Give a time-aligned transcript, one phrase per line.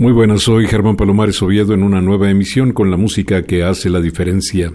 [0.00, 3.90] Muy buenas, soy Germán Palomares Oviedo en una nueva emisión con la música que hace
[3.90, 4.72] la diferencia.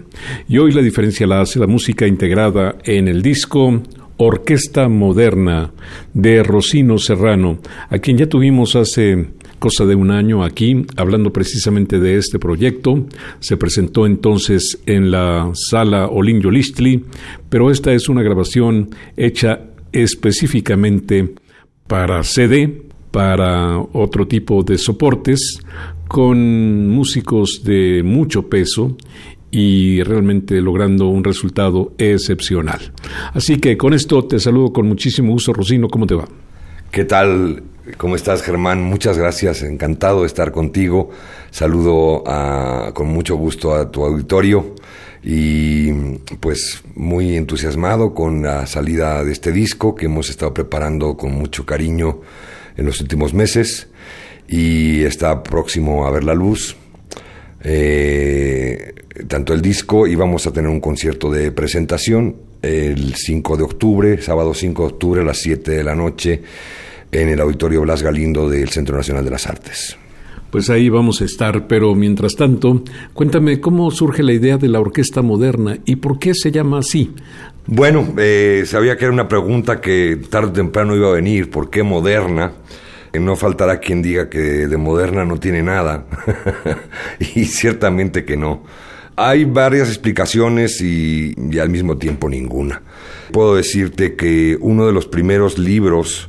[0.48, 3.82] Y hoy la diferencia la hace la música integrada en el disco
[4.18, 5.72] Orquesta Moderna
[6.14, 7.58] de Rocino Serrano,
[7.90, 13.08] a quien ya tuvimos hace cosa de un año aquí, hablando precisamente de este proyecto.
[13.40, 17.04] Se presentó entonces en la sala Olinjo Listli,
[17.48, 19.58] pero esta es una grabación hecha
[19.90, 21.34] específicamente
[21.88, 22.85] para CD,
[23.16, 25.58] para otro tipo de soportes
[26.06, 28.94] con músicos de mucho peso
[29.50, 32.92] y realmente logrando un resultado excepcional.
[33.32, 36.28] Así que con esto te saludo con muchísimo gusto, Rosino, ¿cómo te va?
[36.90, 37.62] ¿Qué tal?
[37.96, 38.82] ¿Cómo estás, Germán?
[38.82, 41.08] Muchas gracias, encantado de estar contigo.
[41.50, 42.22] Saludo
[42.92, 44.74] con mucho gusto a tu auditorio
[45.24, 45.90] y
[46.38, 51.64] pues muy entusiasmado con la salida de este disco que hemos estado preparando con mucho
[51.64, 52.20] cariño
[52.76, 53.88] en los últimos meses
[54.48, 56.76] y está próximo a ver la luz.
[57.62, 58.94] Eh,
[59.28, 64.22] tanto el disco y vamos a tener un concierto de presentación el 5 de octubre,
[64.22, 66.42] sábado 5 de octubre a las 7 de la noche
[67.10, 69.96] en el Auditorio Blas Galindo del Centro Nacional de las Artes.
[70.50, 72.82] Pues ahí vamos a estar, pero mientras tanto,
[73.12, 77.12] cuéntame cómo surge la idea de la orquesta moderna y por qué se llama así.
[77.66, 81.68] Bueno, eh, sabía que era una pregunta que tarde o temprano iba a venir, ¿por
[81.68, 82.52] qué moderna?
[83.12, 86.06] No faltará quien diga que de moderna no tiene nada,
[87.18, 88.62] y ciertamente que no.
[89.16, 92.82] Hay varias explicaciones y, al mismo tiempo ninguna.
[93.32, 96.28] Puedo decirte que uno de los primeros libros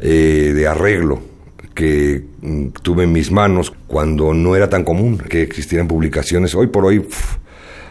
[0.00, 1.20] eh, de arreglo
[1.74, 6.68] que mm, tuve en mis manos cuando no era tan común que existieran publicaciones, hoy
[6.68, 7.04] por hoy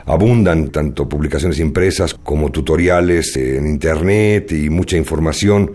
[0.06, 5.72] abundan tanto publicaciones impresas como tutoriales en Internet y mucha información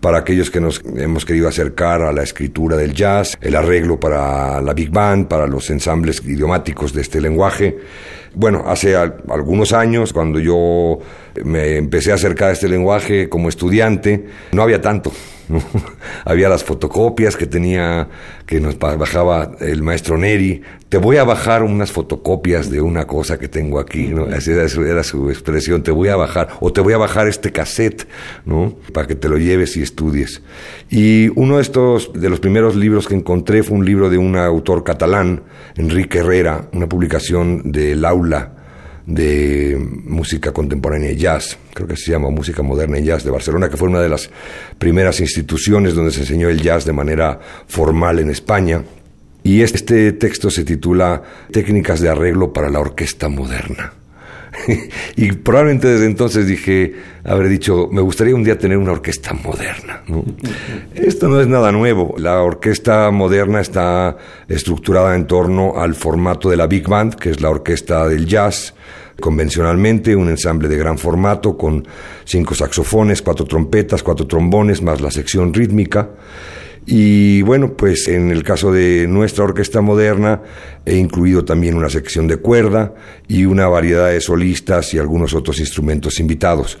[0.00, 4.60] para aquellos que nos hemos querido acercar a la escritura del jazz, el arreglo para
[4.60, 7.78] la big band, para los ensambles idiomáticos de este lenguaje.
[8.34, 10.98] Bueno, hace algunos años, cuando yo
[11.44, 15.12] me empecé a acercar a este lenguaje como estudiante, no había tanto.
[16.24, 18.08] Había las fotocopias que tenía,
[18.46, 20.62] que nos bajaba el maestro Neri.
[20.88, 24.24] Te voy a bajar unas fotocopias de una cosa que tengo aquí, ¿no?
[24.24, 27.26] Así era su, era su expresión, te voy a bajar, o te voy a bajar
[27.26, 28.06] este cassette,
[28.44, 28.74] ¿no?
[28.92, 30.42] Para que te lo lleves y estudies.
[30.88, 34.36] Y uno de estos, de los primeros libros que encontré fue un libro de un
[34.36, 35.42] autor catalán,
[35.76, 38.04] Enrique Herrera, una publicación del
[39.06, 43.68] de música contemporánea y jazz, creo que se llama Música Moderna y Jazz de Barcelona,
[43.68, 44.30] que fue una de las
[44.78, 48.82] primeras instituciones donde se enseñó el jazz de manera formal en España.
[49.42, 53.92] Y este texto se titula Técnicas de arreglo para la orquesta moderna.
[55.16, 56.94] y probablemente desde entonces dije,
[57.24, 60.02] habré dicho, me gustaría un día tener una orquesta moderna.
[60.94, 62.14] Esto no es nada nuevo.
[62.18, 64.16] La orquesta moderna está
[64.48, 68.74] estructurada en torno al formato de la Big Band, que es la orquesta del jazz,
[69.20, 71.86] convencionalmente un ensamble de gran formato con
[72.24, 76.10] cinco saxofones, cuatro trompetas, cuatro trombones, más la sección rítmica.
[76.86, 80.42] Y bueno, pues en el caso de nuestra orquesta moderna
[80.84, 82.94] he incluido también una sección de cuerda
[83.26, 86.78] y una variedad de solistas y algunos otros instrumentos invitados.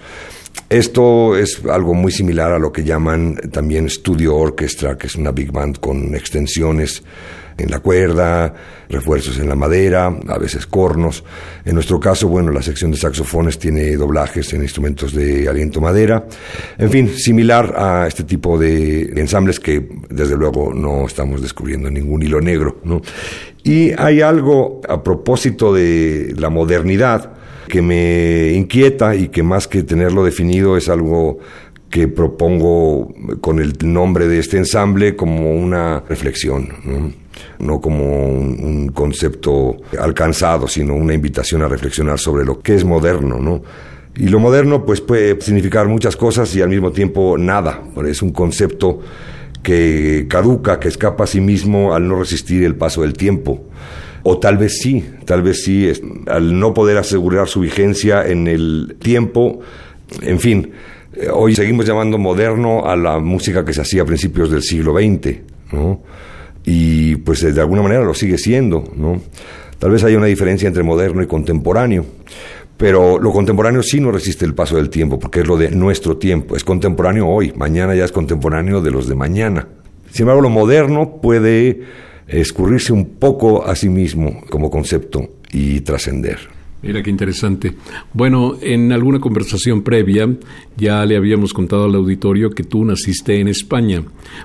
[0.68, 5.30] Esto es algo muy similar a lo que llaman también studio orchestra, que es una
[5.30, 7.02] big band con extensiones
[7.56, 8.52] en la cuerda,
[8.88, 11.24] refuerzos en la madera, a veces cornos.
[11.64, 16.26] En nuestro caso, bueno, la sección de saxofones tiene doblajes en instrumentos de aliento madera.
[16.78, 22.22] En fin, similar a este tipo de ensambles que desde luego no estamos descubriendo ningún
[22.22, 23.00] hilo negro, ¿no?
[23.62, 27.32] Y hay algo a propósito de la modernidad
[27.68, 31.38] que me inquieta y que más que tenerlo definido es algo
[31.94, 36.68] que propongo con el nombre de este ensamble como una reflexión,
[37.60, 43.38] no, como un, concepto alcanzado, sino una invitación a reflexionar sobre lo que es moderno,
[43.38, 43.62] ¿no?
[44.16, 48.32] Y lo moderno pues puede significar muchas cosas y al mismo tiempo nada, es un
[48.32, 48.98] concepto
[49.62, 53.68] que caduca, que escapa a sí mismo al no resistir el paso del tiempo.
[54.24, 55.92] O tal vez sí, tal vez sí,
[56.26, 59.60] al no poder asegurar su vigencia en el tiempo,
[60.22, 60.72] en fin,
[61.32, 65.38] hoy seguimos llamando moderno a la música que se hacía a principios del siglo XX,
[65.72, 66.02] ¿no?
[66.64, 69.20] Y pues de alguna manera lo sigue siendo, ¿no?
[69.78, 72.06] Tal vez haya una diferencia entre moderno y contemporáneo,
[72.76, 76.16] pero lo contemporáneo sí no resiste el paso del tiempo, porque es lo de nuestro
[76.16, 79.68] tiempo, es contemporáneo hoy, mañana ya es contemporáneo de los de mañana.
[80.10, 81.82] Sin embargo, lo moderno puede
[82.26, 86.53] escurrirse un poco a sí mismo como concepto y trascender.
[86.84, 87.72] Mira qué interesante.
[88.12, 90.28] Bueno, en alguna conversación previa
[90.76, 94.04] ya le habíamos contado al auditorio que tú naciste en España,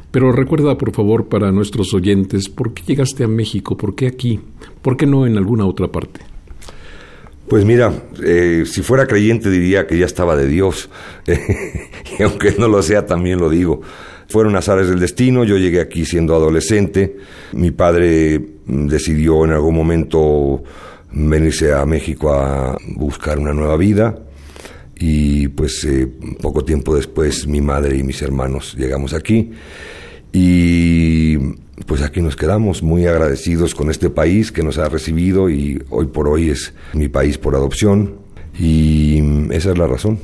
[0.09, 4.39] pero recuerda por favor para nuestros oyentes por qué llegaste a México, por qué aquí,
[4.81, 6.21] por qué no en alguna otra parte.
[7.49, 7.91] Pues mira,
[8.23, 10.89] eh, si fuera creyente diría que ya estaba de Dios,
[12.19, 13.81] y aunque no lo sea también lo digo.
[14.29, 17.17] Fueron azares del destino, yo llegué aquí siendo adolescente,
[17.51, 20.63] mi padre decidió en algún momento
[21.11, 24.17] venirse a México a buscar una nueva vida
[24.99, 26.07] y pues eh,
[26.41, 29.51] poco tiempo después mi madre y mis hermanos llegamos aquí
[30.31, 31.37] y
[31.85, 36.07] pues aquí nos quedamos muy agradecidos con este país que nos ha recibido y hoy
[36.07, 38.15] por hoy es mi país por adopción
[38.59, 39.19] y
[39.51, 40.19] esa es la razón.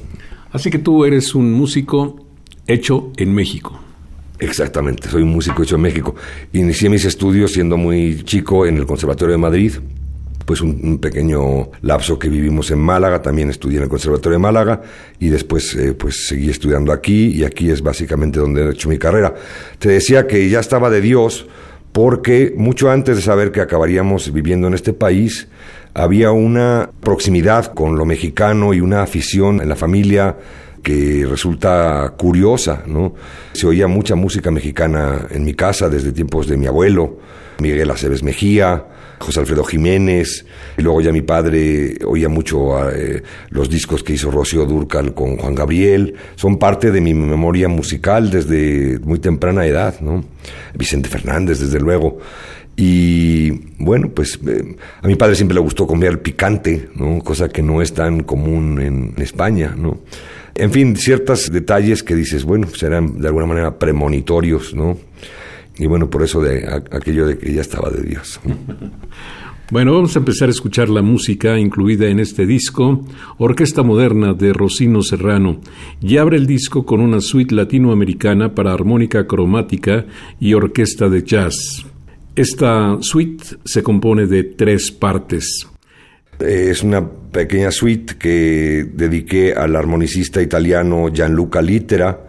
[0.52, 2.26] Así que tú eres un músico
[2.68, 3.80] hecho en México.
[4.40, 6.16] Exactamente, soy un músico hecho en México.
[6.52, 9.74] Inicié mis estudios siendo muy chico en el Conservatorio de Madrid
[10.46, 14.82] pues un, pequeño lapso que vivimos en Málaga, también estudié en el Conservatorio de Málaga
[15.20, 18.98] y después eh, pues seguí estudiando aquí y aquí es básicamente donde he hecho mi
[18.98, 19.34] carrera.
[19.80, 21.48] Te decía que ya estaba de Dios
[21.92, 25.48] porque mucho antes de saber que acabaríamos viviendo en este país,
[25.94, 30.36] había una proximidad con lo mexicano y una afición en la familia
[30.84, 33.16] que resulta curiosa, ¿no?
[33.54, 37.18] Se oía mucha música mexicana en mi casa desde tiempos de mi abuelo,
[37.60, 38.86] Miguel Aceves Mejía,
[39.20, 40.46] José Alfredo Jiménez,
[40.78, 45.38] y luego ya mi padre oía mucho eh, los discos que hizo Rocío Durcal con
[45.38, 50.24] Juan Gabriel, son parte de mi memoria musical desde muy temprana edad, ¿no?
[50.74, 52.20] Vicente Fernández, desde luego.
[52.78, 57.20] Y bueno, pues eh, a mi padre siempre le gustó comer picante, ¿no?
[57.20, 60.00] Cosa que no es tan común en, España, ¿no?
[60.56, 64.98] En fin, ciertos detalles que dices, bueno, serán de alguna manera premonitorios, ¿no?
[65.77, 68.39] Y bueno, por eso de aquello de que ya estaba de Dios.
[69.72, 73.04] Bueno, vamos a empezar a escuchar la música incluida en este disco,
[73.39, 75.60] Orquesta Moderna de Rocino Serrano,
[76.00, 80.06] y abre el disco con una suite latinoamericana para armónica cromática
[80.39, 81.83] y orquesta de jazz.
[82.36, 85.68] Esta suite se compone de tres partes.
[86.39, 92.25] Es una pequeña suite que dediqué al armonicista italiano Gianluca Littera,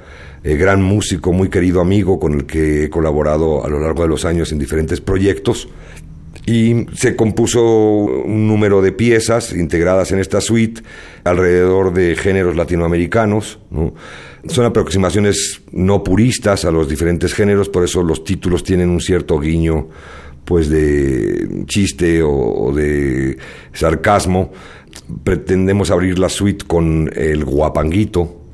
[0.46, 4.08] eh, gran músico, muy querido amigo con el que he colaborado a lo largo de
[4.08, 5.68] los años en diferentes proyectos.
[6.46, 10.82] Y se compuso un número de piezas integradas en esta suite
[11.24, 13.58] alrededor de géneros latinoamericanos.
[14.46, 19.40] Son aproximaciones no puristas a los diferentes géneros, por eso los títulos tienen un cierto
[19.40, 19.88] guiño
[20.44, 23.36] pues de chiste o de
[23.72, 24.52] sarcasmo.
[25.24, 28.45] Pretendemos abrir la suite con el guapanguito,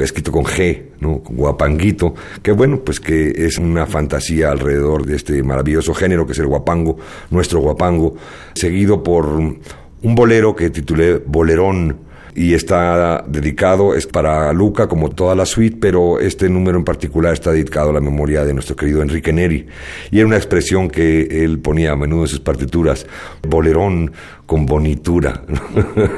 [0.00, 1.22] escrito con G, ¿no?
[1.28, 6.38] Guapanguito, que bueno, pues que es una fantasía alrededor de este maravilloso género que es
[6.38, 6.96] el guapango,
[7.30, 8.14] nuestro guapango,
[8.54, 15.34] seguido por un bolero que titulé Bolerón, y está dedicado, es para Luca como toda
[15.34, 19.02] la suite, pero este número en particular está dedicado a la memoria de nuestro querido
[19.02, 19.66] Enrique Neri.
[20.10, 23.06] Y era una expresión que él ponía a menudo en sus partituras,
[23.46, 24.12] bolerón
[24.46, 25.42] con bonitura.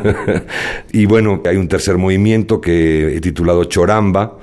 [0.93, 4.39] y bueno, hay un tercer movimiento que he titulado Choramba,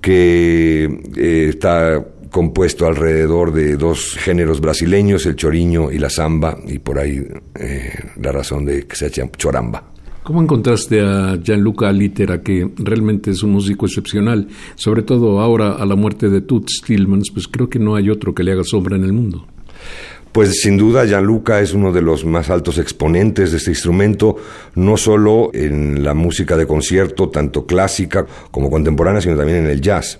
[0.00, 0.84] que
[1.16, 6.98] eh, está compuesto alrededor de dos géneros brasileños, el choriño y la samba, y por
[6.98, 7.26] ahí
[7.58, 9.95] eh, la razón de que se llama choramba.
[10.26, 14.48] ¿Cómo encontraste a Gianluca Litera, que realmente es un músico excepcional?
[14.74, 18.34] Sobre todo ahora, a la muerte de Toots Tillmans, pues creo que no hay otro
[18.34, 19.46] que le haga sombra en el mundo.
[20.32, 24.34] Pues sin duda Gianluca es uno de los más altos exponentes de este instrumento,
[24.74, 29.80] no solo en la música de concierto, tanto clásica como contemporánea, sino también en el
[29.80, 30.18] jazz.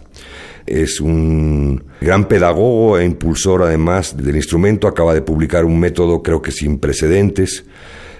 [0.66, 6.40] Es un gran pedagogo e impulsor además del instrumento, acaba de publicar un método creo
[6.40, 7.64] que sin precedentes,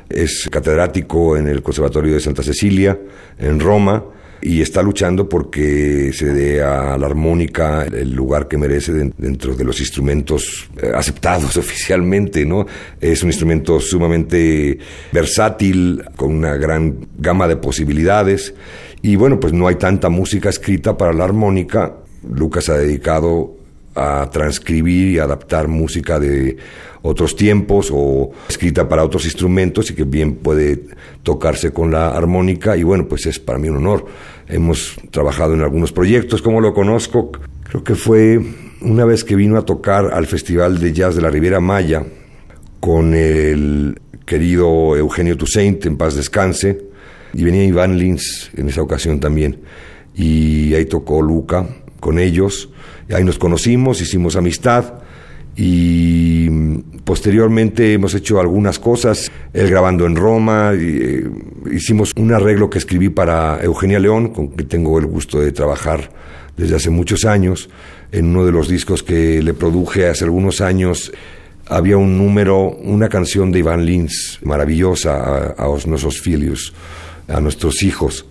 [0.09, 2.99] es catedrático en el Conservatorio de Santa Cecilia,
[3.39, 4.05] en Roma,
[4.43, 9.65] y está luchando porque se dé a la armónica el lugar que merece dentro de
[9.65, 12.67] los instrumentos eh, aceptados oficialmente, ¿no?
[13.01, 14.79] Es un instrumento sumamente
[15.11, 18.55] versátil, con una gran gama de posibilidades
[19.03, 21.97] y bueno, pues no hay tanta música escrita para la armónica.
[22.29, 23.57] Lucas ha dedicado
[23.97, 26.57] a transcribir y adaptar música de
[27.03, 30.85] otros tiempos o escrita para otros instrumentos y que bien puede
[31.23, 32.77] tocarse con la armónica.
[32.77, 34.07] Y bueno, pues es para mí un honor.
[34.49, 37.33] Hemos trabajado en algunos proyectos, como lo conozco,
[37.65, 38.41] creo que fue
[38.81, 42.05] una vez que vino a tocar al Festival de Jazz de la Riviera Maya
[42.81, 46.87] con el querido Eugenio Toussaint, en paz descanse,
[47.33, 49.61] y venía Iván Lins en esa ocasión también,
[50.15, 51.67] y ahí tocó Luca
[52.01, 52.71] con ellos,
[53.09, 54.95] y ahí nos conocimos, hicimos amistad,
[55.57, 56.49] y
[57.05, 61.29] posteriormente hemos hecho algunas cosas, él grabando en Roma, eh,
[61.73, 66.11] hicimos un arreglo que escribí para Eugenia León, con quien tengo el gusto de trabajar
[66.57, 67.71] desde hace muchos años,
[68.13, 71.13] en uno de los discos que le produje hace algunos años
[71.69, 76.73] había un número, una canción de Iván Lins maravillosa a, a nuestros filios,
[77.29, 78.27] a nuestros hijos.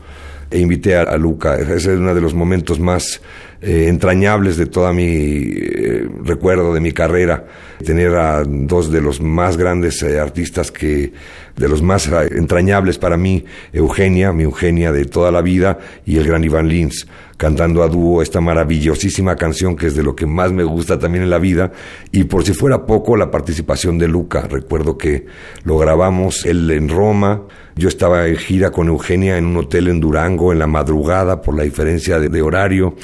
[0.51, 1.55] E invité a, Luca.
[1.55, 3.19] Ese es uno de los momentos más
[3.67, 7.45] eh, entrañables de toda mi eh, recuerdo de mi carrera.
[7.83, 11.11] Tener a dos de los más grandes eh, artistas que,
[11.55, 13.43] de los más entrañables para mí,
[13.73, 17.07] Eugenia, mi Eugenia de toda la vida, y el gran Iván Lins,
[17.37, 21.23] cantando a dúo esta maravillosísima canción que es de lo que más me gusta también
[21.23, 21.71] en la vida.
[22.11, 24.41] Y por si fuera poco, la participación de Luca.
[24.41, 25.25] Recuerdo que
[25.63, 27.41] lo grabamos él en Roma.
[27.75, 31.57] Yo estaba en gira con Eugenia en un hotel en Durango en la madrugada por
[31.57, 32.95] la diferencia de horario.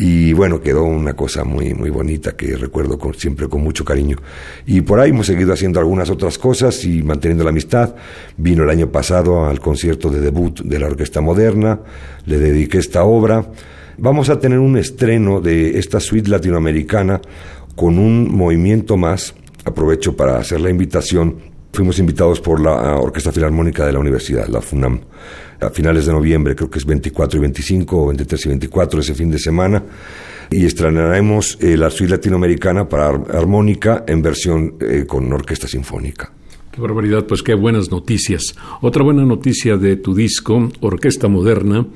[0.00, 4.16] Y bueno, quedó una cosa muy, muy bonita que recuerdo con, siempre con mucho cariño.
[4.64, 7.96] Y por ahí hemos seguido haciendo algunas otras cosas y manteniendo la amistad.
[8.36, 11.80] Vino el año pasado al concierto de debut de la Orquesta Moderna,
[12.26, 13.44] le dediqué esta obra.
[13.98, 17.20] Vamos a tener un estreno de esta suite latinoamericana
[17.74, 19.34] con un movimiento más.
[19.64, 21.38] Aprovecho para hacer la invitación.
[21.72, 25.00] Fuimos invitados por la Orquesta Filarmónica de la Universidad, la FUNAM
[25.60, 29.14] a finales de noviembre, creo que es 24 y 25 o 23 y 24 ese
[29.14, 29.82] fin de semana.
[30.50, 36.32] Y estrenaremos eh, la suite latinoamericana para armónica en versión eh, con orquesta sinfónica.
[36.70, 38.54] Qué barbaridad, pues qué buenas noticias.
[38.80, 41.86] Otra buena noticia de tu disco, Orquesta Moderna,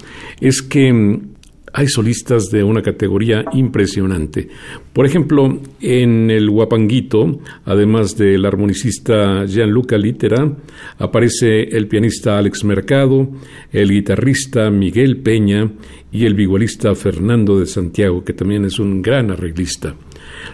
[0.40, 1.32] es que mm,
[1.73, 4.49] hay solistas de una categoría impresionante.
[4.93, 10.52] Por ejemplo, en el Guapanguito, además del armonicista Gianluca Litera,
[10.99, 13.29] aparece el pianista Alex Mercado,
[13.73, 15.71] el guitarrista Miguel Peña
[16.11, 19.95] y el vigualista Fernando de Santiago, que también es un gran arreglista.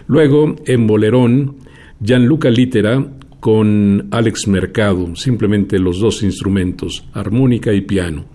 [0.07, 1.57] Luego, en Bolerón,
[2.01, 3.05] Gianluca Litera
[3.41, 8.25] con Alex Mercado, simplemente los dos instrumentos, armónica y piano.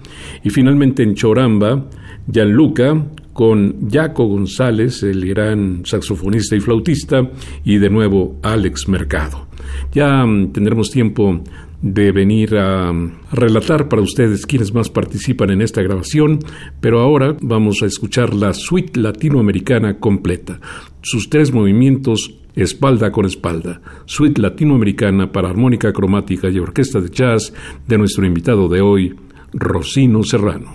[0.43, 1.89] Y finalmente en Choramba,
[2.27, 7.29] Gianluca con Jaco González, el gran saxofonista y flautista,
[7.65, 9.49] y de nuevo Alex Mercado.
[9.93, 11.43] Ya mm, tendremos tiempo
[11.83, 16.39] de venir a mm, relatar para ustedes quienes más participan en esta grabación,
[16.81, 20.61] pero ahora vamos a escuchar la suite latinoamericana completa,
[21.03, 27.53] sus tres movimientos espalda con espalda, suite latinoamericana para armónica cromática y orquesta de jazz
[27.87, 29.15] de nuestro invitado de hoy,
[29.53, 30.71] Rosino Serrano.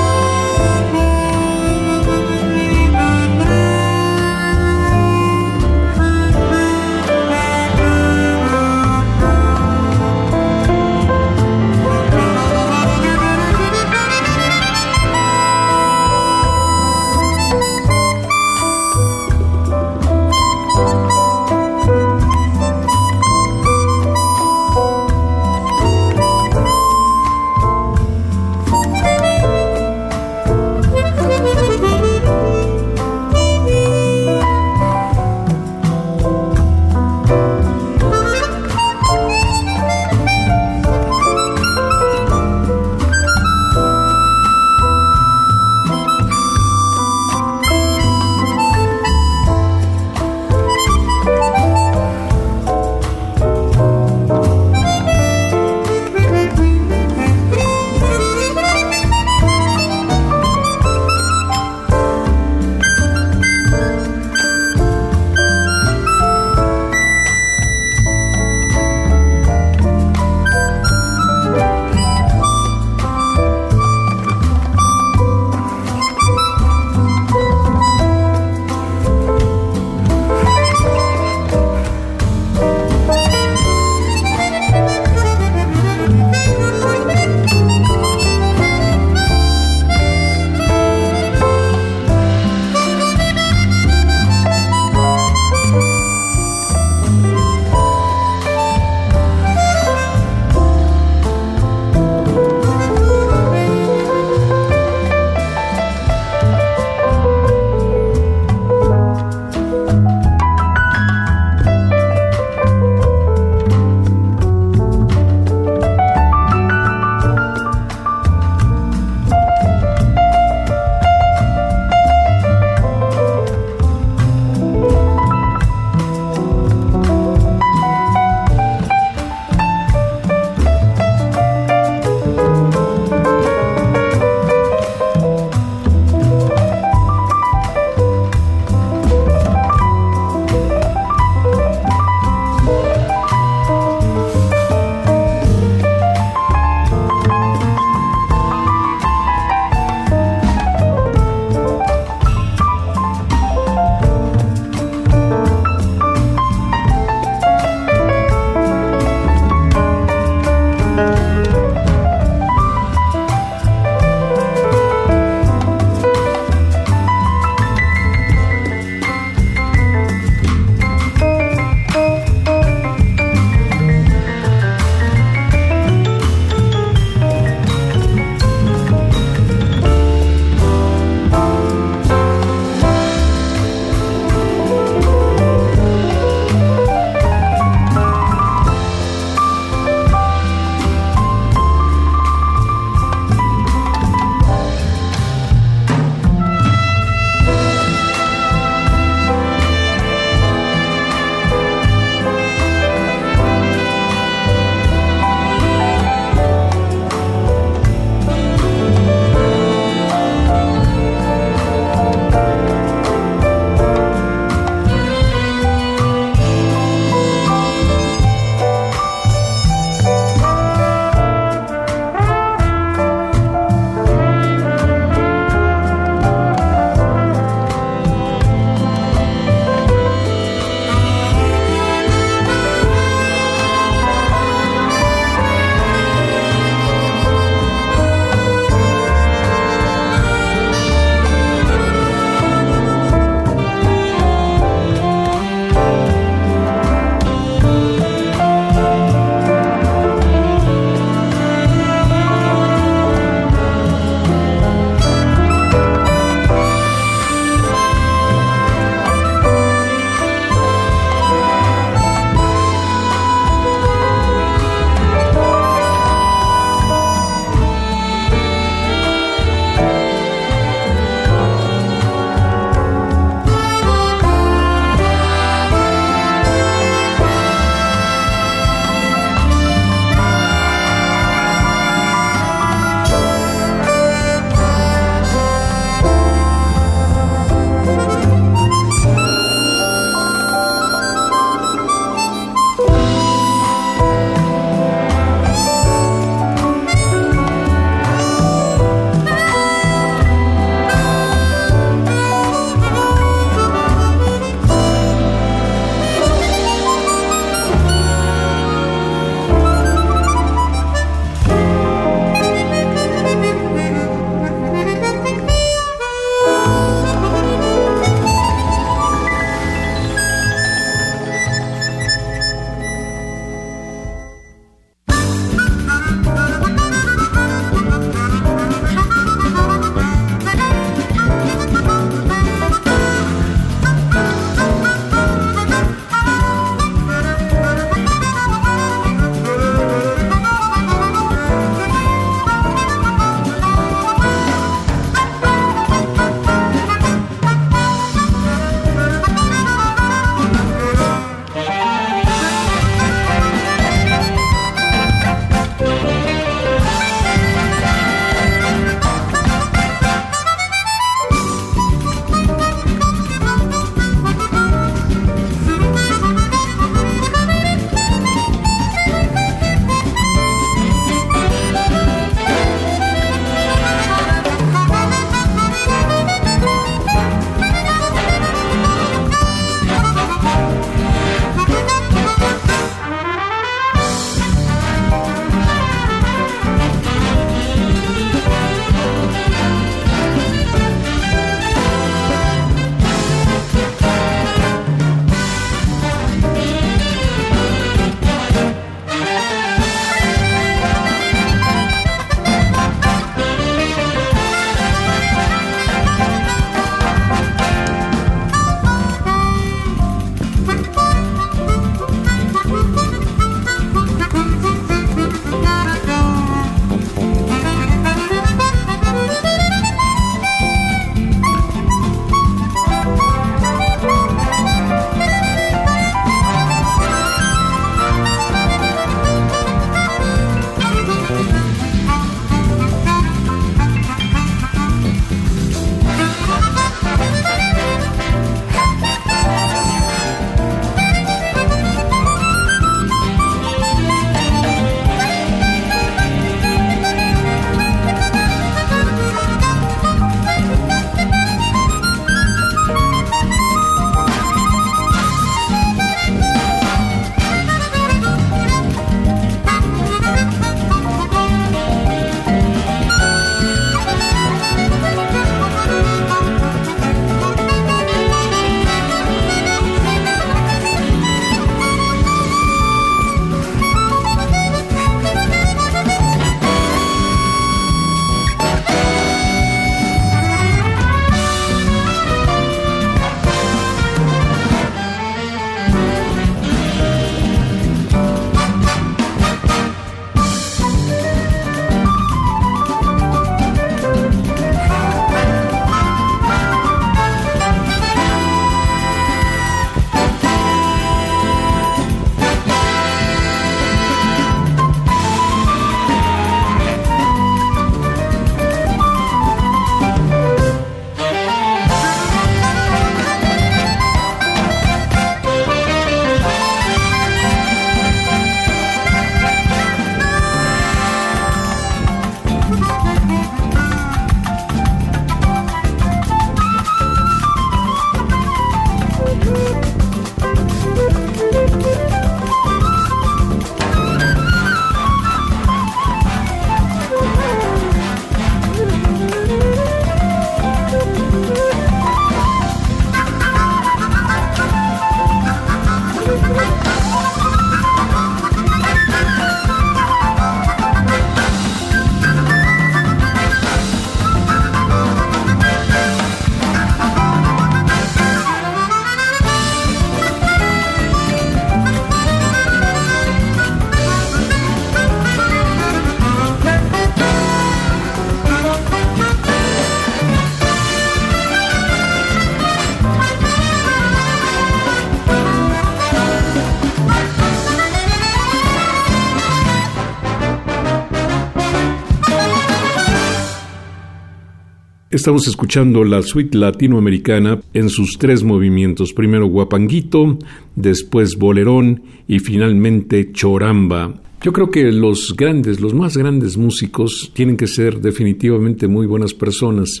[585.18, 590.38] Estamos escuchando la suite latinoamericana en sus tres movimientos, primero guapanguito,
[590.76, 594.14] después bolerón y finalmente choramba.
[594.40, 599.34] Yo creo que los grandes, los más grandes músicos tienen que ser definitivamente muy buenas
[599.34, 600.00] personas.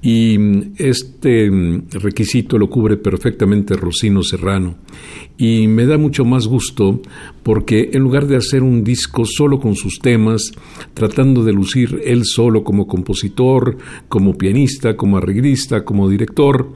[0.00, 4.76] Y mm, este mm, requisito lo cubre perfectamente Rocino Serrano.
[5.36, 7.02] Y me da mucho más gusto
[7.42, 10.52] porque en lugar de hacer un disco solo con sus temas,
[10.94, 13.76] tratando de lucir él solo como compositor,
[14.08, 16.72] como pianista, como arreglista, como director,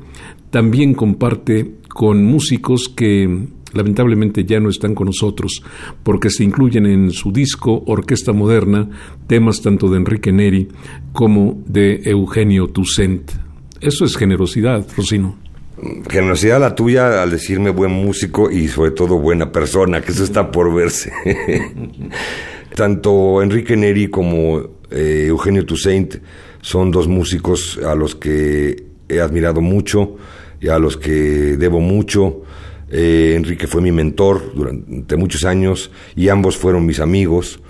[0.51, 5.63] también comparte con músicos que lamentablemente ya no están con nosotros,
[6.03, 8.89] porque se incluyen en su disco Orquesta Moderna
[9.27, 10.69] temas tanto de Enrique Neri
[11.13, 13.31] como de Eugenio Toussaint.
[13.81, 15.37] Eso es generosidad, Rosino.
[16.11, 20.51] Generosidad la tuya al decirme buen músico y sobre todo buena persona, que eso está
[20.51, 21.13] por verse.
[22.75, 24.59] Tanto Enrique Neri como
[24.91, 26.17] eh, Eugenio Toussaint
[26.61, 30.17] son dos músicos a los que he admirado mucho
[30.61, 32.43] y a los que debo mucho
[32.91, 37.61] eh, Enrique fue mi mentor durante muchos años y ambos fueron mis amigos.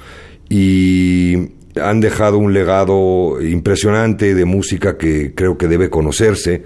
[0.48, 1.37] Y
[1.81, 6.64] han dejado un legado impresionante de música que creo que debe conocerse.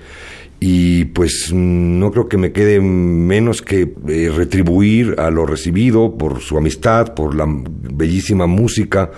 [0.60, 6.40] Y pues no creo que me quede menos que eh, retribuir a lo recibido por
[6.40, 9.10] su amistad, por la bellísima música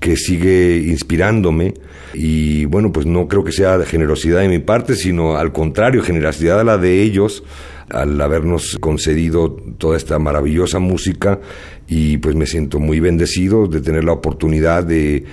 [0.00, 1.74] que sigue inspirándome.
[2.12, 6.58] Y bueno pues no creo que sea generosidad de mi parte sino al contrario generosidad
[6.58, 7.44] a la de ellos
[7.90, 11.40] al habernos concedido toda esta maravillosa música
[11.88, 15.24] y pues me siento muy bendecido de tener la oportunidad de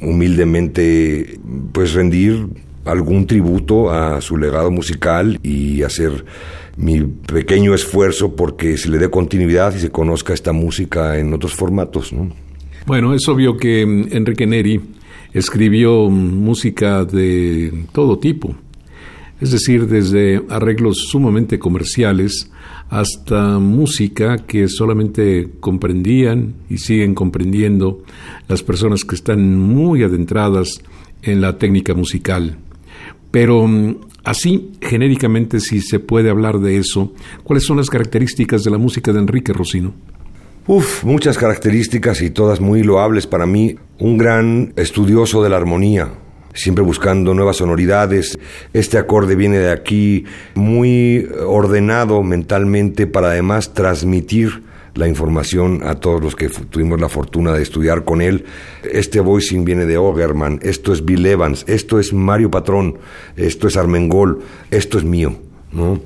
[0.00, 1.38] humildemente
[1.72, 2.46] pues rendir
[2.84, 6.24] algún tributo a su legado musical y hacer
[6.76, 11.54] mi pequeño esfuerzo porque se le dé continuidad y se conozca esta música en otros
[11.54, 12.12] formatos.
[12.86, 14.80] Bueno, es obvio que Enrique Neri
[15.32, 18.54] escribió música de todo tipo
[19.40, 22.50] es decir, desde arreglos sumamente comerciales
[22.88, 28.02] hasta música que solamente comprendían y siguen comprendiendo
[28.48, 30.80] las personas que están muy adentradas
[31.22, 32.58] en la técnica musical.
[33.30, 38.70] Pero mm, así, genéricamente, si se puede hablar de eso, ¿cuáles son las características de
[38.70, 39.92] la música de Enrique Rosino?
[40.66, 43.76] Uf, muchas características y todas muy loables para mí.
[43.98, 46.10] Un gran estudioso de la armonía,
[46.54, 48.38] siempre buscando nuevas sonoridades.
[48.72, 54.62] Este acorde viene de aquí, muy ordenado mentalmente para además transmitir
[54.94, 58.44] la información a todos los que tuvimos la fortuna de estudiar con él.
[58.84, 62.98] Este voicing viene de Ogerman, esto es Bill Evans, esto es Mario Patrón,
[63.36, 64.40] esto es Armengol,
[64.70, 65.34] esto es mío,
[65.72, 66.00] ¿no?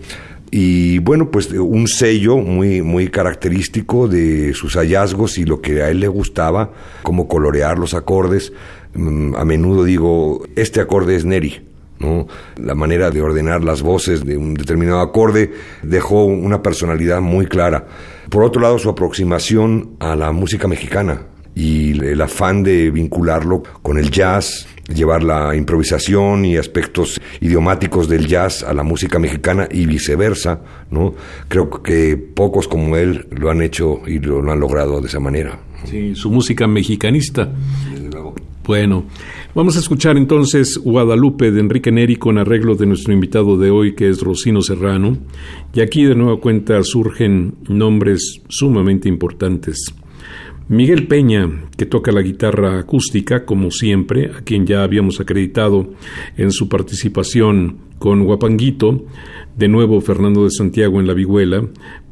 [0.50, 5.90] Y bueno, pues un sello muy, muy característico de sus hallazgos y lo que a
[5.90, 8.54] él le gustaba, como colorear los acordes.
[8.98, 11.64] Mm, a menudo digo, este acorde es Neri.
[12.00, 12.26] ¿no?
[12.56, 17.86] La manera de ordenar las voces de un determinado acorde dejó una personalidad muy clara.
[18.28, 21.22] Por otro lado, su aproximación a la música mexicana
[21.54, 28.26] y el afán de vincularlo con el jazz, llevar la improvisación y aspectos idiomáticos del
[28.26, 31.14] jazz a la música mexicana y viceversa, ¿no?
[31.48, 35.58] Creo que pocos como él lo han hecho y lo, han logrado de esa manera.
[35.84, 37.52] Sí, su música mexicanista.
[38.68, 39.06] Bueno,
[39.54, 43.94] vamos a escuchar entonces Guadalupe de Enrique Neri con arreglo de nuestro invitado de hoy,
[43.94, 45.16] que es Rocino Serrano.
[45.72, 49.94] Y aquí de nueva cuenta surgen nombres sumamente importantes.
[50.68, 55.94] Miguel Peña, que toca la guitarra acústica, como siempre, a quien ya habíamos acreditado
[56.36, 59.06] en su participación con Guapanguito,
[59.56, 61.66] de nuevo Fernando de Santiago en la vihuela,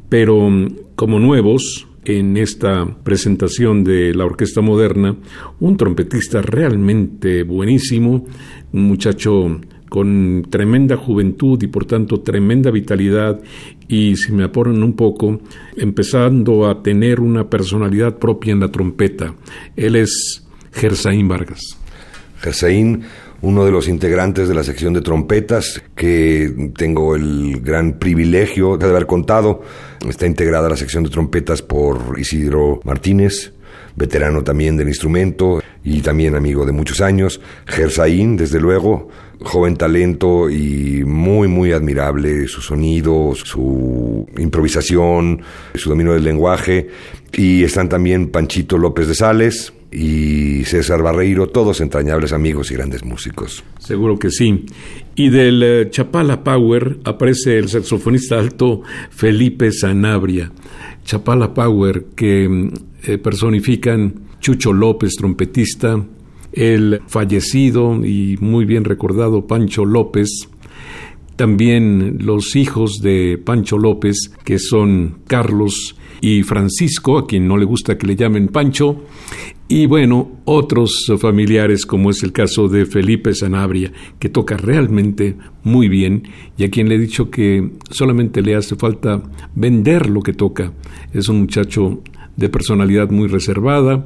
[0.09, 0.49] pero
[0.95, 5.15] como nuevos, en esta presentación de la Orquesta Moderna,
[5.59, 8.25] un trompetista realmente buenísimo,
[8.71, 13.39] un muchacho con tremenda juventud y por tanto tremenda vitalidad
[13.87, 15.39] y si me apuran un poco,
[15.75, 19.33] empezando a tener una personalidad propia en la trompeta.
[19.75, 21.77] Él es Gersaín Vargas.
[22.39, 23.03] Gersaín,
[23.41, 28.85] uno de los integrantes de la sección de trompetas que tengo el gran privilegio de
[28.85, 29.63] haber contado.
[30.07, 33.53] Está integrada la sección de trompetas por Isidro Martínez,
[33.95, 37.41] veterano también del instrumento y también amigo de muchos años.
[37.65, 39.09] Gersaín, desde luego,
[39.41, 45.41] joven talento y muy, muy admirable su sonido, su improvisación,
[45.75, 46.89] su dominio del lenguaje.
[47.33, 53.03] Y están también Panchito López de Sales, y César Barreiro, todos entrañables amigos y grandes
[53.03, 53.63] músicos.
[53.79, 54.65] Seguro que sí.
[55.15, 60.51] Y del eh, Chapala Power aparece el saxofonista alto Felipe Sanabria.
[61.05, 62.73] Chapala Power, que mm,
[63.03, 66.03] eh, personifican Chucho López, trompetista,
[66.51, 70.49] el fallecido y muy bien recordado Pancho López,
[71.35, 77.65] también los hijos de Pancho López, que son Carlos y Francisco, a quien no le
[77.65, 79.03] gusta que le llamen Pancho,
[79.69, 85.89] y bueno, otros familiares como es el caso de Felipe Sanabria, que toca realmente muy
[85.89, 86.23] bien
[86.57, 89.21] y a quien le he dicho que solamente le hace falta
[89.55, 90.71] vender lo que toca.
[91.13, 92.01] Es un muchacho
[92.37, 94.05] de personalidad muy reservada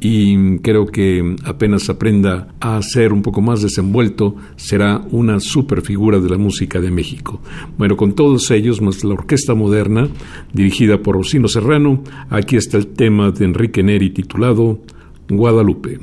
[0.00, 6.20] y creo que apenas aprenda a ser un poco más desenvuelto, será una super figura
[6.20, 7.40] de la música de México.
[7.76, 10.08] Bueno, con todos ellos, más la orquesta moderna,
[10.52, 14.80] dirigida por Rocino Serrano, aquí está el tema de Enrique Neri titulado
[15.28, 15.98] Guadalupe.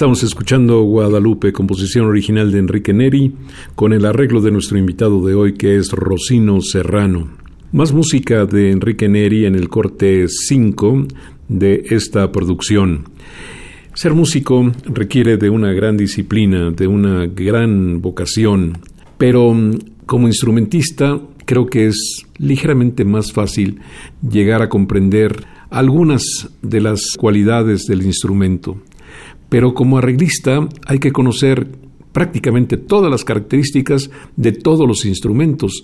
[0.00, 3.34] Estamos escuchando Guadalupe, composición original de Enrique Neri,
[3.74, 7.28] con el arreglo de nuestro invitado de hoy que es Rocino Serrano.
[7.70, 11.06] Más música de Enrique Neri en el corte 5
[11.48, 13.10] de esta producción.
[13.92, 18.78] Ser músico requiere de una gran disciplina, de una gran vocación,
[19.18, 23.80] pero mm, como instrumentista creo que es ligeramente más fácil
[24.26, 28.78] llegar a comprender algunas de las cualidades del instrumento.
[29.50, 31.68] Pero como arreglista hay que conocer
[32.12, 35.82] prácticamente todas las características de todos los instrumentos.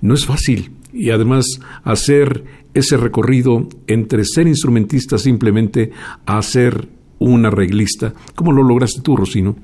[0.00, 1.44] No es fácil y además
[1.84, 2.44] hacer
[2.74, 5.90] ese recorrido entre ser instrumentista simplemente
[6.24, 6.88] a ser
[7.18, 8.14] un arreglista.
[8.34, 9.56] ¿Cómo lo lograste tú, Rocino?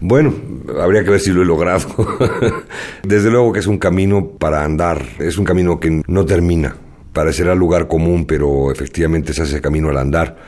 [0.00, 0.32] Bueno,
[0.80, 1.86] habría que ver si lo he logrado.
[3.02, 6.74] Desde luego que es un camino para andar, es un camino que no termina.
[7.12, 10.38] parecerá lugar común, pero efectivamente se hace camino al andar.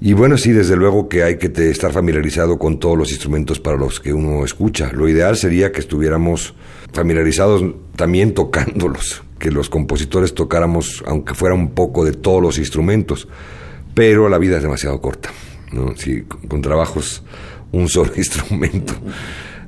[0.00, 3.78] Y bueno, sí, desde luego que hay que estar familiarizado con todos los instrumentos para
[3.78, 4.92] los que uno escucha.
[4.92, 6.54] Lo ideal sería que estuviéramos
[6.92, 7.62] familiarizados
[7.96, 13.26] también tocándolos, que los compositores tocáramos, aunque fuera un poco de todos los instrumentos,
[13.94, 15.30] pero la vida es demasiado corta,
[15.72, 15.96] ¿no?
[15.96, 17.22] Si con trabajos
[17.72, 18.94] un solo instrumento.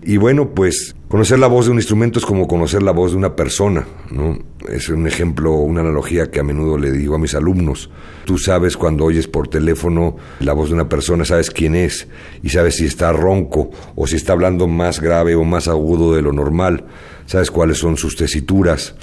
[0.02, 3.18] Y bueno, pues conocer la voz de un instrumento es como conocer la voz de
[3.18, 4.38] una persona, ¿no?
[4.68, 7.90] Es un ejemplo, una analogía que a menudo le digo a mis alumnos.
[8.24, 12.08] Tú sabes cuando oyes por teléfono la voz de una persona, sabes quién es
[12.42, 16.22] y sabes si está ronco o si está hablando más grave o más agudo de
[16.22, 16.84] lo normal.
[17.26, 18.94] Sabes cuáles son sus tesituras.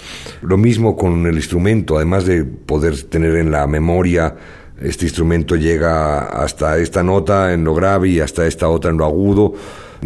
[0.42, 4.36] Lo mismo con el instrumento, además de poder tener en la memoria
[4.82, 9.06] este instrumento llega hasta esta nota en lo grave y hasta esta otra en lo
[9.06, 9.54] agudo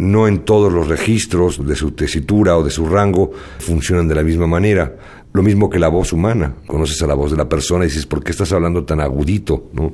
[0.00, 4.22] no en todos los registros de su tesitura o de su rango funcionan de la
[4.22, 4.96] misma manera.
[5.32, 6.54] Lo mismo que la voz humana.
[6.66, 9.70] Conoces a la voz de la persona y dices, ¿por qué estás hablando tan agudito?
[9.72, 9.92] ¿No?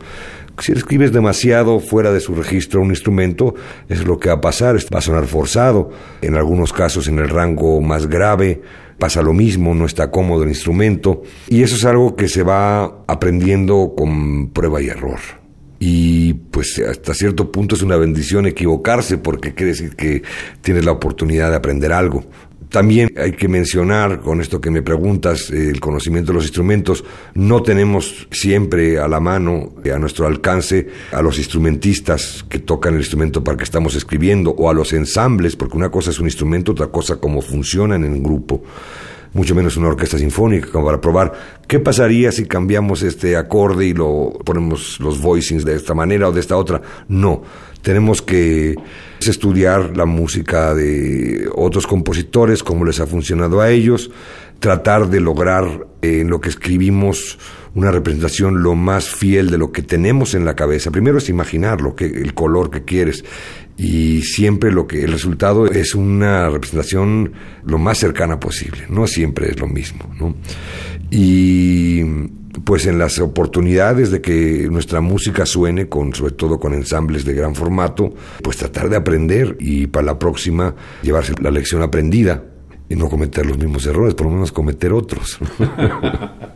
[0.58, 3.54] Si escribes demasiado fuera de su registro un instrumento,
[3.88, 5.90] es lo que va a pasar, va a sonar forzado.
[6.22, 8.62] En algunos casos, en el rango más grave,
[8.98, 11.22] pasa lo mismo, no está cómodo el instrumento.
[11.48, 15.45] Y eso es algo que se va aprendiendo con prueba y error
[15.78, 20.22] y pues hasta cierto punto es una bendición equivocarse porque quiere decir que
[20.62, 22.24] tienes la oportunidad de aprender algo.
[22.68, 27.04] También hay que mencionar, con esto que me preguntas, el conocimiento de los instrumentos,
[27.34, 33.00] no tenemos siempre a la mano, a nuestro alcance, a los instrumentistas que tocan el
[33.00, 36.72] instrumento para que estamos escribiendo, o a los ensambles, porque una cosa es un instrumento,
[36.72, 38.62] otra cosa cómo funcionan en un grupo
[39.32, 41.32] mucho menos una orquesta sinfónica, como para probar
[41.66, 46.32] qué pasaría si cambiamos este acorde y lo ponemos los voicings de esta manera o
[46.32, 46.80] de esta otra.
[47.08, 47.42] No,
[47.82, 48.74] tenemos que
[49.20, 54.10] estudiar la música de otros compositores, cómo les ha funcionado a ellos,
[54.60, 57.38] tratar de lograr en lo que escribimos
[57.74, 60.90] una representación lo más fiel de lo que tenemos en la cabeza.
[60.90, 63.24] Primero es imaginar lo que, el color que quieres
[63.76, 67.32] y siempre lo que el resultado es una representación
[67.64, 68.86] lo más cercana posible.
[68.88, 70.34] No siempre es lo mismo, ¿no?
[71.10, 72.02] Y
[72.64, 77.34] pues en las oportunidades de que nuestra música suene, con, sobre todo con ensambles de
[77.34, 82.44] gran formato, pues tratar de aprender y para la próxima llevarse la lección aprendida
[82.88, 85.38] y no cometer los mismos errores, por lo menos cometer otros.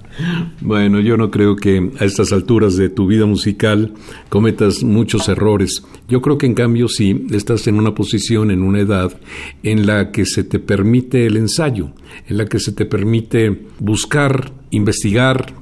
[0.60, 3.92] bueno, yo no creo que a estas alturas de tu vida musical
[4.28, 5.82] cometas muchos errores.
[6.08, 9.18] Yo creo que en cambio sí estás en una posición, en una edad
[9.62, 11.92] en la que se te permite el ensayo,
[12.26, 15.54] en la que se te permite buscar, investigar,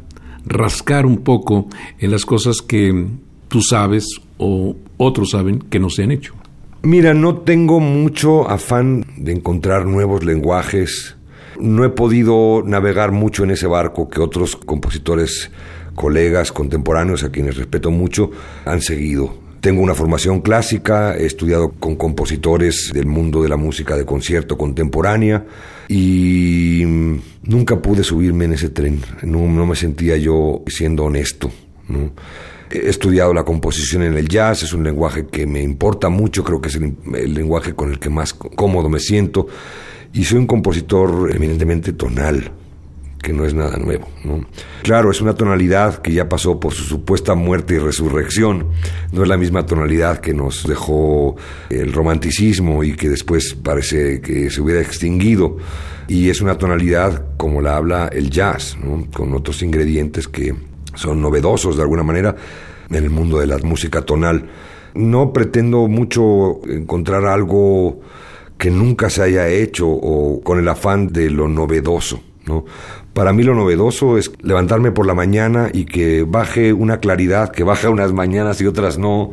[0.47, 3.07] rascar un poco en las cosas que
[3.49, 4.07] tú sabes
[4.39, 6.35] o otros saben que no se han hecho.
[6.83, 11.18] Mira, no tengo mucho afán de encontrar nuevos lenguajes.
[11.61, 15.51] No he podido navegar mucho en ese barco que otros compositores,
[15.95, 18.31] colegas, contemporáneos, a quienes respeto mucho,
[18.65, 19.49] han seguido.
[19.61, 24.57] Tengo una formación clásica, he estudiado con compositores del mundo de la música de concierto
[24.57, 25.45] contemporánea
[25.89, 26.83] y
[27.43, 29.01] nunca pude subirme en ese tren.
[29.23, 31.51] No, me sentía yo siendo honesto.
[32.71, 36.61] He estudiado la composición en el jazz, es un lenguaje que me importa mucho, creo
[36.61, 39.49] que es el, lenguaje con el que más cómodo me siento.
[40.13, 42.51] Y soy un compositor eminentemente tonal,
[43.23, 44.09] que no es nada nuevo.
[44.25, 44.47] ¿no?
[44.83, 48.69] Claro, es una tonalidad que ya pasó por su supuesta muerte y resurrección.
[49.13, 51.37] No es la misma tonalidad que nos dejó
[51.69, 55.57] el romanticismo y que después parece que se hubiera extinguido.
[56.09, 58.77] Y es una tonalidad como la habla el jazz,
[59.13, 60.55] con otros ingredientes que
[60.95, 62.35] son novedosos de alguna manera
[62.91, 64.49] en el mundo de la música tonal.
[64.95, 68.01] No pretendo mucho encontrar algo
[68.59, 72.21] que nunca se haya hecho o con el afán de lo novedoso.
[72.47, 72.65] ¿no?
[73.13, 77.65] Para mí lo novedoso es levantarme por la mañana y que baje una claridad, que
[77.65, 79.33] baje unas mañanas y otras no,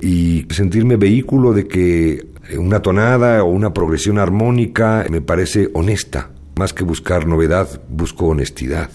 [0.00, 2.26] y sentirme vehículo de que
[2.58, 6.30] una tonada o una progresión armónica me parece honesta.
[6.56, 8.90] Más que buscar novedad, busco honestidad.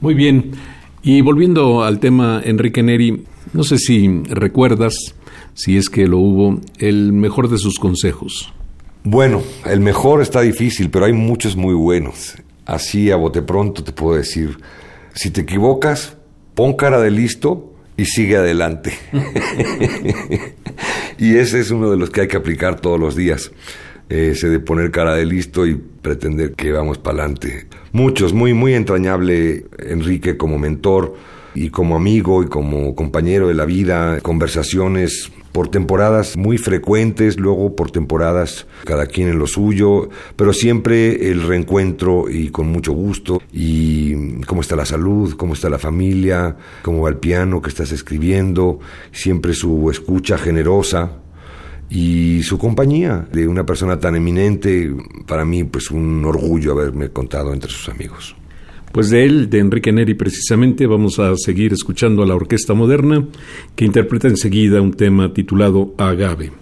[0.00, 0.52] Muy bien.
[1.02, 4.94] Y volviendo al tema Enrique Neri, no sé si recuerdas,
[5.54, 8.52] si es que lo hubo, el mejor de sus consejos.
[9.04, 12.34] Bueno, el mejor está difícil, pero hay muchos muy buenos.
[12.64, 14.56] Así a bote pronto te puedo decir,
[15.14, 16.16] si te equivocas,
[16.54, 18.94] pon cara de listo y sigue adelante.
[21.18, 23.52] y ese es uno de los que hay que aplicar todos los días
[24.08, 27.66] ese de poner cara de listo y pretender que vamos para adelante.
[27.92, 31.14] Muchos, muy, muy entrañable Enrique como mentor,
[31.54, 37.76] y como amigo y como compañero de la vida, conversaciones por temporadas muy frecuentes, luego
[37.76, 43.40] por temporadas cada quien en lo suyo, pero siempre el reencuentro y con mucho gusto
[43.52, 47.92] y cómo está la salud, cómo está la familia, cómo va el piano que estás
[47.92, 48.80] escribiendo,
[49.12, 51.18] siempre su escucha generosa
[51.88, 54.92] y su compañía de una persona tan eminente,
[55.24, 58.34] para mí pues un orgullo haberme contado entre sus amigos.
[58.94, 63.26] Pues de él, de Enrique Neri precisamente, vamos a seguir escuchando a la Orquesta Moderna,
[63.74, 66.52] que interpreta enseguida un tema titulado Agave.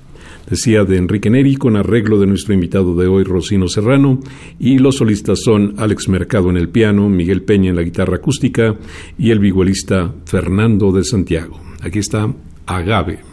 [0.48, 4.18] Decía de Enrique Neri con arreglo de nuestro invitado de hoy, Rocino Serrano,
[4.58, 8.78] y los solistas son Alex Mercado en el piano, Miguel Peña en la guitarra acústica
[9.18, 11.60] y el vihuelista Fernando de Santiago.
[11.82, 13.31] Aquí está Agave.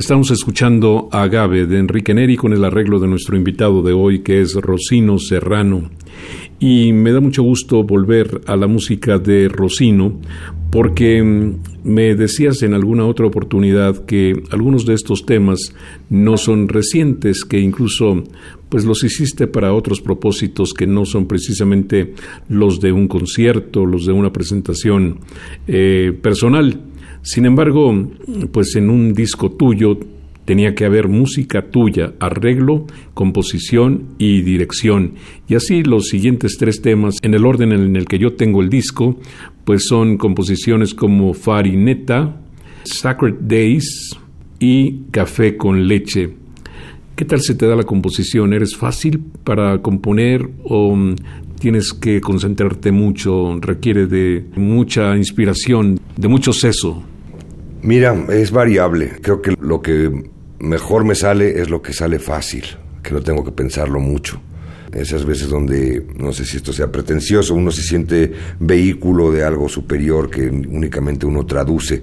[0.00, 4.20] Estamos escuchando a Agave de Enrique Neri con el arreglo de nuestro invitado de hoy,
[4.20, 5.90] que es Rosino Serrano.
[6.58, 10.18] Y me da mucho gusto volver a la música de Rosino,
[10.70, 15.74] porque mm, me decías en alguna otra oportunidad que algunos de estos temas
[16.08, 18.24] no son recientes, que incluso
[18.70, 22.14] pues los hiciste para otros propósitos que no son precisamente
[22.48, 25.18] los de un concierto, los de una presentación
[25.66, 26.89] eh, personal.
[27.22, 28.08] Sin embargo,
[28.52, 29.98] pues en un disco tuyo
[30.44, 35.12] tenía que haber música tuya, arreglo, composición y dirección.
[35.48, 38.70] Y así los siguientes tres temas, en el orden en el que yo tengo el
[38.70, 39.18] disco,
[39.64, 42.40] pues son composiciones como Farineta,
[42.84, 44.16] Sacred Days
[44.58, 46.34] y Café con leche.
[47.14, 48.54] ¿Qué tal se te da la composición?
[48.54, 50.96] ¿Eres fácil para componer o
[51.60, 53.56] tienes que concentrarte mucho?
[53.60, 57.04] ¿Requiere de mucha inspiración, de mucho seso?
[57.82, 59.12] Mira, es variable.
[59.22, 60.10] Creo que lo que
[60.58, 62.64] mejor me sale es lo que sale fácil,
[63.02, 64.40] que no tengo que pensarlo mucho.
[64.92, 69.68] Esas veces donde, no sé si esto sea pretencioso, uno se siente vehículo de algo
[69.68, 72.02] superior que únicamente uno traduce.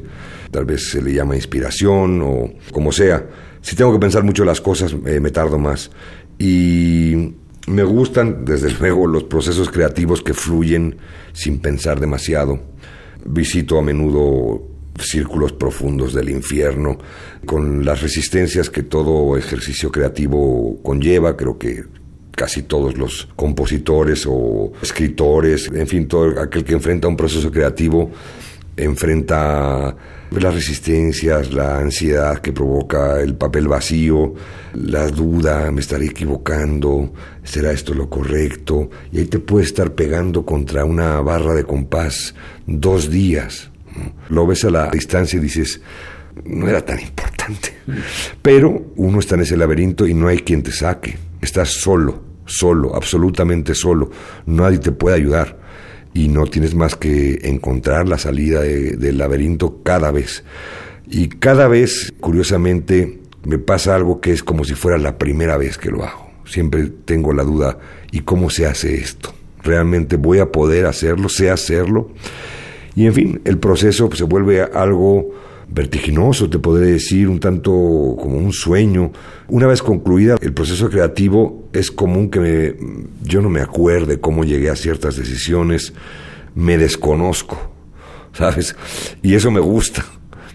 [0.52, 3.28] Tal vez se le llama inspiración o como sea.
[3.62, 5.92] Si tengo que pensar mucho las cosas, eh, me tardo más.
[6.40, 7.34] Y
[7.68, 10.98] me gustan, desde luego, los procesos creativos que fluyen
[11.34, 12.60] sin pensar demasiado.
[13.26, 14.64] Visito a menudo
[14.98, 16.98] círculos profundos del infierno,
[17.46, 21.84] con las resistencias que todo ejercicio creativo conlleva, creo que
[22.32, 28.12] casi todos los compositores o escritores, en fin, todo aquel que enfrenta un proceso creativo
[28.78, 29.96] enfrenta
[30.30, 34.36] las resistencias, la ansiedad que provoca el papel vacío,
[34.74, 37.12] la duda, me estaré equivocando,
[37.48, 42.36] será esto lo correcto, y ahí te puede estar pegando contra una barra de compás
[42.66, 43.72] dos días
[44.30, 45.82] lo ves a la distancia y dices,
[46.46, 47.74] no era tan importante.
[48.42, 51.18] Pero uno está en ese laberinto y no hay quien te saque.
[51.42, 54.10] Estás solo, solo, absolutamente solo.
[54.46, 55.58] Nadie te puede ayudar.
[56.14, 60.44] Y no tienes más que encontrar la salida del laberinto cada vez.
[61.06, 65.78] Y cada vez, curiosamente, me pasa algo que es como si fuera la primera vez
[65.78, 66.27] que lo hago.
[66.48, 67.78] Siempre tengo la duda,
[68.12, 69.34] ¿y cómo se hace esto?
[69.64, 71.30] ¿Realmente voy a poder hacerlo?
[71.30, 72.12] ¿Sé hacerlo?
[72.96, 75.30] Y en fin, el proceso se vuelve algo
[75.70, 79.12] vertiginoso, te podré decir, un tanto como un sueño.
[79.50, 82.76] Una vez concluida el proceso creativo, es común que
[83.24, 85.94] yo no me acuerde cómo llegué a ciertas decisiones,
[86.56, 87.60] me desconozco,
[88.34, 88.76] ¿sabes?
[89.22, 90.06] Y eso me gusta.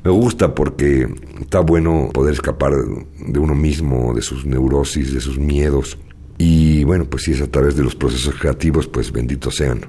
[0.04, 1.06] Me gusta porque
[1.40, 5.98] está bueno poder escapar de uno mismo, de sus neurosis, de sus miedos.
[6.38, 9.80] Y bueno, pues si es a través de los procesos creativos, pues benditos sean.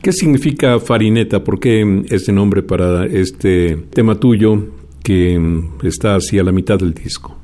[0.00, 1.44] ¿Qué significa farineta?
[1.44, 4.66] ¿Por qué este nombre para este tema tuyo
[5.02, 5.38] que
[5.82, 7.36] está así a la mitad del disco?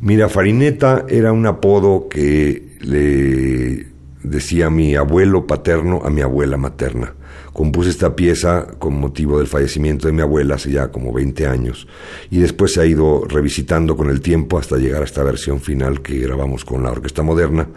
[0.00, 3.86] Mira, farineta era un apodo que le
[4.22, 7.14] decía mi abuelo paterno a mi abuela materna.
[7.52, 11.86] Compuse esta pieza con motivo del fallecimiento de mi abuela hace ya como 20 años
[12.30, 16.00] y después se ha ido revisitando con el tiempo hasta llegar a esta versión final
[16.00, 17.68] que grabamos con la Orquesta Moderna.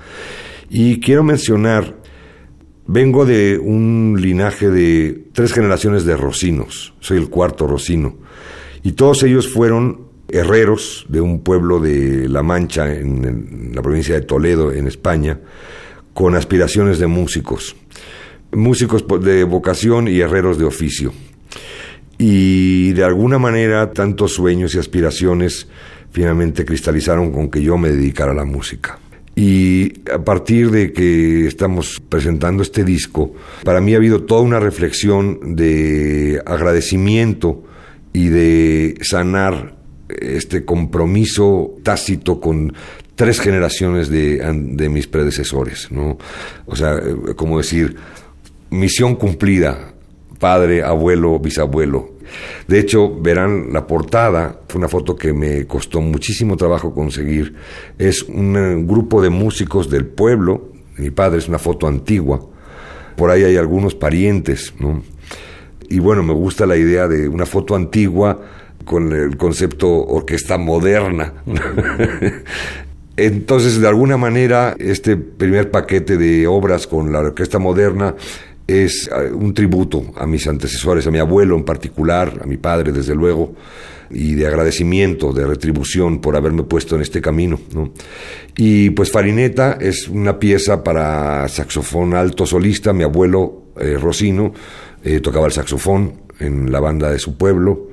[0.70, 2.06] Y quiero mencionar
[2.88, 8.16] Vengo de un linaje de tres generaciones de rocinos, soy el cuarto rocino,
[8.84, 14.22] y todos ellos fueron herreros de un pueblo de La Mancha, en, la provincia de
[14.22, 15.40] Toledo, en España,
[16.14, 17.76] con aspiraciones de músicos,
[18.56, 21.14] músicos de vocación y herreros de oficio.
[22.18, 25.68] Y de alguna manera tantos sueños y aspiraciones
[26.12, 29.00] finalmente cristalizaron con que yo me dedicara a la música.
[29.36, 33.34] Y a partir de que estamos presentando este disco,
[33.66, 37.64] para mí ha habido toda una reflexión de agradecimiento
[38.14, 39.76] y de sanar
[40.08, 42.74] este compromiso tácito con
[43.16, 46.18] tres generaciones de, de mis predecesores, ¿no?
[46.66, 46.98] O sea,
[47.36, 47.98] como decir,
[48.80, 49.94] misión cumplida,
[50.40, 52.16] padre, abuelo, bisabuelo,
[52.68, 57.56] de hecho, verán la portada, fue una foto que me costó muchísimo trabajo conseguir.
[57.98, 62.42] Es un eh, grupo de músicos del pueblo, mi padre es una foto antigua,
[63.16, 65.04] por ahí hay algunos parientes, ¿no?
[65.88, 68.42] Y bueno, me gusta la idea de una foto antigua
[68.86, 71.34] con el concepto orquesta moderna.
[73.18, 78.16] Entonces, de alguna manera, este primer paquete de obras con la orquesta moderna
[78.68, 82.92] es eh, un tributo a mis antecesores, a mi abuelo en particular, a mi padre
[82.92, 83.54] desde luego,
[84.10, 87.60] y de agradecimiento, de retribución por haberme puesto en este camino.
[88.56, 94.54] Y pues Farineta es una pieza para saxofón alto solista, mi abuelo eh, Rosino
[95.04, 97.90] eh, tocaba el saxofón en la banda de su pueblo,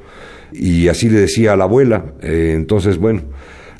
[0.53, 2.15] Y así le decía a la abuela.
[2.21, 3.23] Entonces, bueno,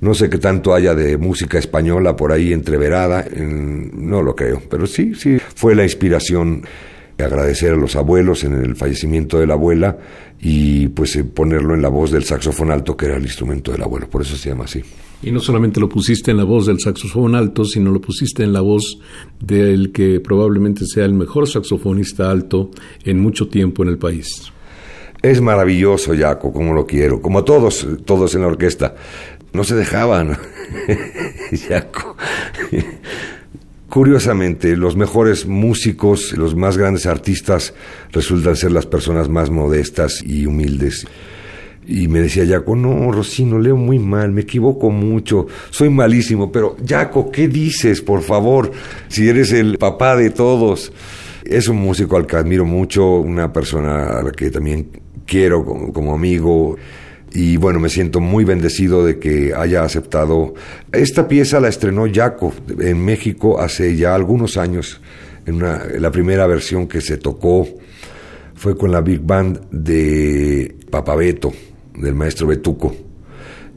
[0.03, 4.87] no sé qué tanto haya de música española por ahí entreverada, no lo creo, pero
[4.87, 6.65] sí, sí, fue la inspiración
[7.19, 9.97] agradecer a los abuelos en el fallecimiento de la abuela
[10.41, 13.81] y pues eh, ponerlo en la voz del saxofón alto que era el instrumento del
[13.81, 14.83] abuelo, por eso se llama así.
[15.23, 18.53] Y no solamente lo pusiste en la voz del saxofón alto, sino lo pusiste en
[18.53, 18.99] la voz
[19.39, 22.73] del que probablemente sea el mejor saxofonista alto
[23.05, 24.53] en mucho tiempo en el país.
[25.23, 28.97] Es maravilloso, Jaco, como lo quiero, como todos, todos en la orquesta.
[29.53, 30.39] No se dejaban.
[33.89, 37.75] Curiosamente, los mejores músicos, los más grandes artistas
[38.11, 41.07] resultan ser las personas más modestas y humildes.
[41.87, 46.77] Y me decía Jaco, no, Rocino, leo muy mal, me equivoco mucho, soy malísimo, pero
[46.87, 48.71] Jaco, ¿qué dices, por favor?
[49.09, 50.93] Si eres el papá de todos.
[51.45, 54.89] Es un músico al que admiro mucho, una persona a la que también
[55.27, 56.77] quiero como amigo
[57.35, 60.55] y bueno, me siento muy bendecido de que haya aceptado.
[60.93, 65.01] Esta pieza la estrenó Jaco en México hace ya algunos años.
[65.47, 67.67] En, la primera versión que se tocó
[68.55, 71.53] fue con la Big Band de Papabeto,
[71.97, 72.95] del maestro Betuco.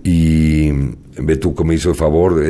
[0.03, 0.69] Y
[1.17, 2.43] Betuco me hizo el favor,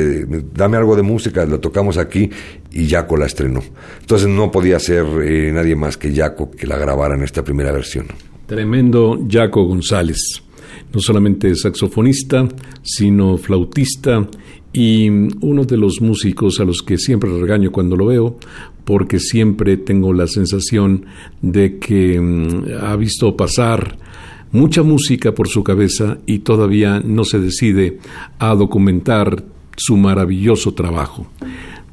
[0.52, 2.28] dame algo de música, lo tocamos aquí
[2.72, 3.62] y Jaco la estrenó.
[4.00, 7.70] Entonces no podía ser eh, nadie más que Jaco que la grabara en esta primera
[7.70, 8.06] versión.
[8.46, 10.42] Tremendo Jaco González
[10.96, 12.48] no solamente saxofonista,
[12.82, 14.26] sino flautista
[14.72, 18.38] y uno de los músicos a los que siempre regaño cuando lo veo,
[18.86, 21.04] porque siempre tengo la sensación
[21.42, 23.98] de que mm, ha visto pasar
[24.52, 27.98] mucha música por su cabeza y todavía no se decide
[28.38, 29.44] a documentar
[29.76, 31.26] su maravilloso trabajo.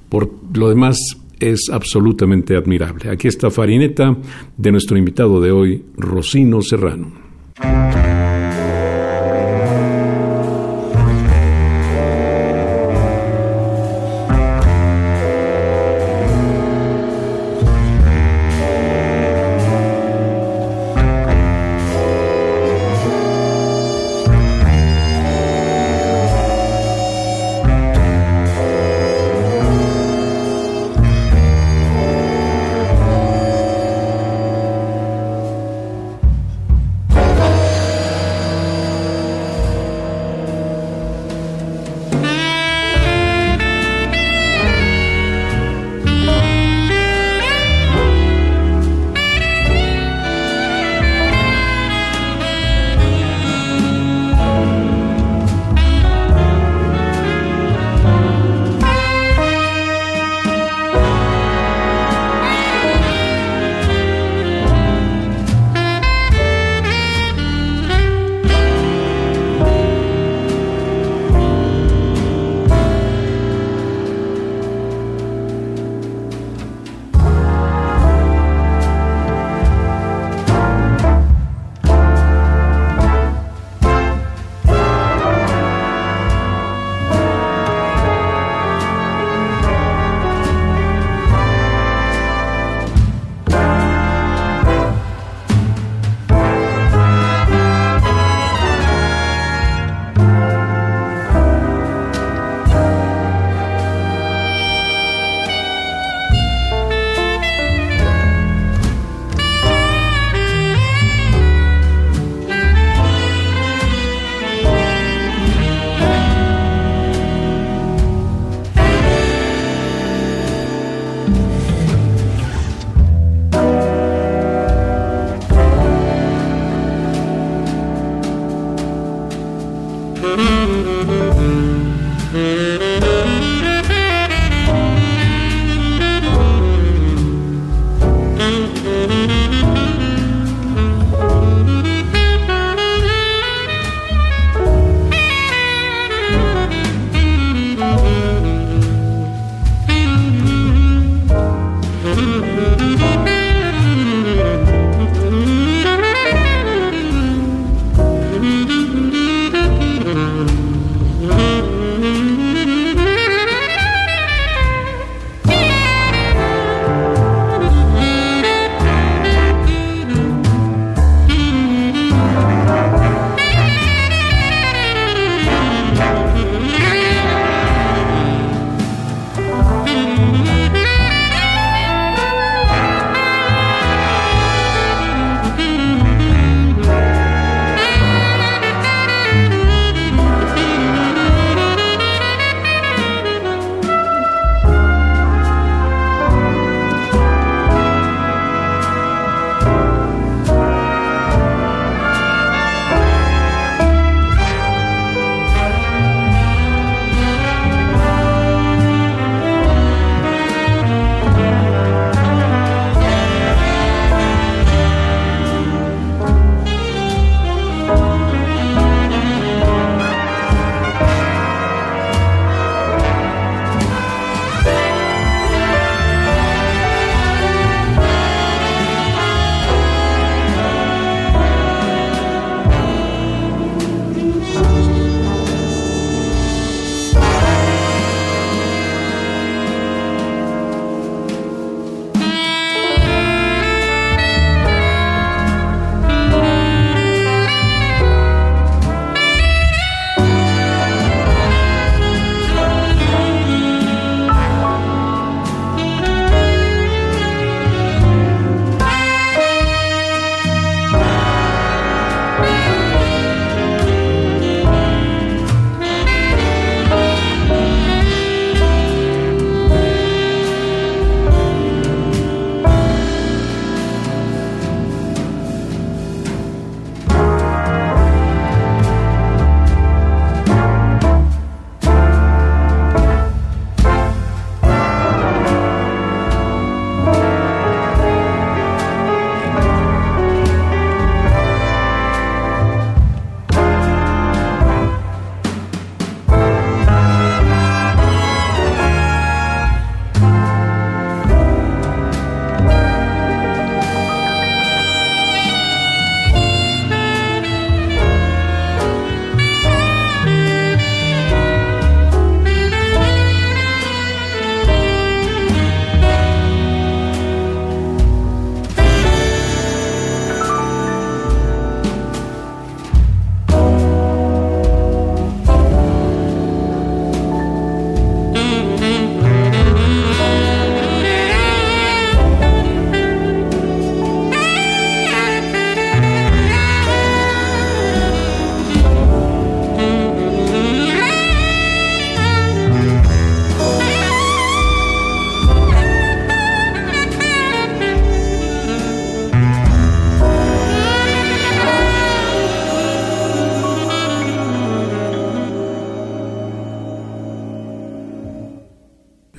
[0.08, 0.98] Por lo demás,
[1.42, 3.10] es absolutamente admirable.
[3.10, 4.16] Aquí está Farineta
[4.56, 7.12] de nuestro invitado de hoy, Rocino Serrano.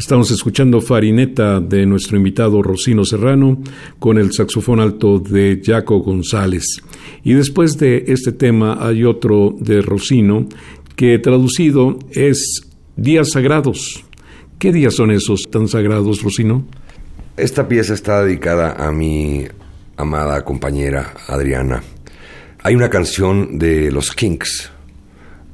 [0.04, 3.62] Estamos escuchando Farineta de nuestro invitado Rocino Serrano
[3.98, 6.82] con el saxofón alto de Jaco González.
[7.22, 10.46] Y después de este tema hay otro de Rocino
[10.94, 14.04] que traducido es Días Sagrados.
[14.58, 16.66] ¿Qué días son esos tan sagrados, Rocino?
[17.38, 19.46] Esta pieza está dedicada a mi
[19.96, 21.82] amada compañera Adriana.
[22.62, 24.70] Hay una canción de los Kinks,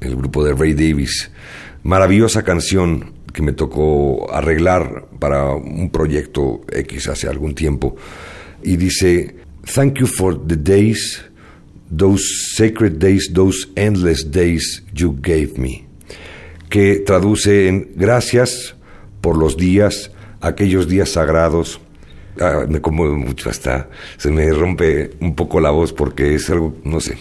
[0.00, 1.30] el grupo de Ray Davis,
[1.84, 7.96] maravillosa canción que me tocó arreglar para un proyecto X hace algún tiempo.
[8.62, 11.22] Y dice, Thank you for the days,
[11.90, 12.22] those
[12.56, 15.86] sacred days, those endless days you gave me.
[16.68, 18.74] Que traduce en gracias
[19.20, 20.10] por los días,
[20.40, 21.80] aquellos días sagrados.
[22.40, 26.74] Ah, me conmueve mucho hasta, se me rompe un poco la voz porque es algo,
[26.84, 27.18] no sé,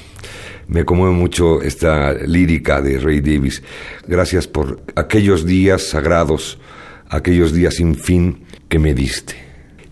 [0.70, 3.64] me conmueve mucho esta lírica de Ray Davis.
[4.08, 6.60] Gracias por aquellos días sagrados,
[7.10, 9.34] aquellos días sin fin que me diste.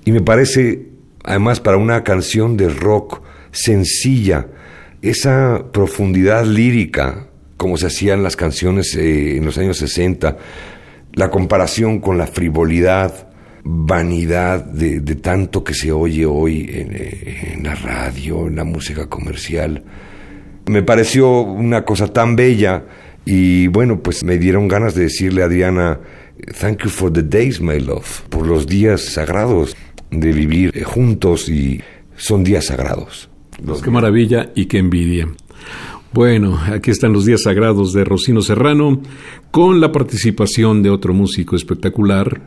[0.05, 0.87] Y me parece,
[1.23, 4.47] además, para una canción de rock sencilla,
[5.01, 10.37] esa profundidad lírica, como se hacían las canciones eh, en los años 60,
[11.13, 13.29] la comparación con la frivolidad,
[13.63, 19.83] vanidad de, tanto que se oye hoy eh, en la radio, en la música comercial
[20.67, 22.85] me pareció una cosa tan bella
[23.25, 25.99] y bueno, pues me dieron ganas de decirle a Diana,
[26.59, 29.75] thank you for the days, my love, por los días sagrados
[30.11, 31.81] de vivir eh, juntos y
[32.15, 33.29] son días sagrados.
[33.83, 35.27] qué maravilla y qué envidia.
[36.13, 39.01] Bueno, aquí están los días sagrados de Rocino Serrano,
[39.51, 42.41] con la participación de otro músico espectacular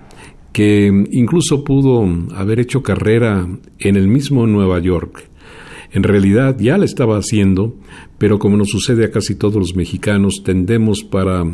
[0.52, 3.46] que incluso pudo haber hecho carrera
[3.78, 5.30] en el mismo Nueva York.
[5.93, 7.74] En realidad ya la estaba haciendo,
[8.18, 11.45] pero como nos sucede a casi todos los mexicanos, tendemos para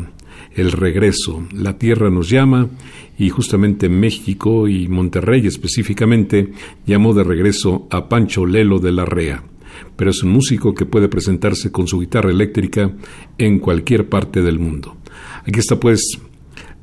[0.55, 1.43] el regreso.
[1.53, 2.69] La tierra nos llama
[3.17, 6.51] y justamente México y Monterrey específicamente
[6.85, 9.43] llamó de regreso a Pancho Lelo de la Rea.
[9.95, 12.91] Pero es un músico que puede presentarse con su guitarra eléctrica
[13.37, 14.97] en cualquier parte del mundo.
[15.45, 16.19] Aquí está pues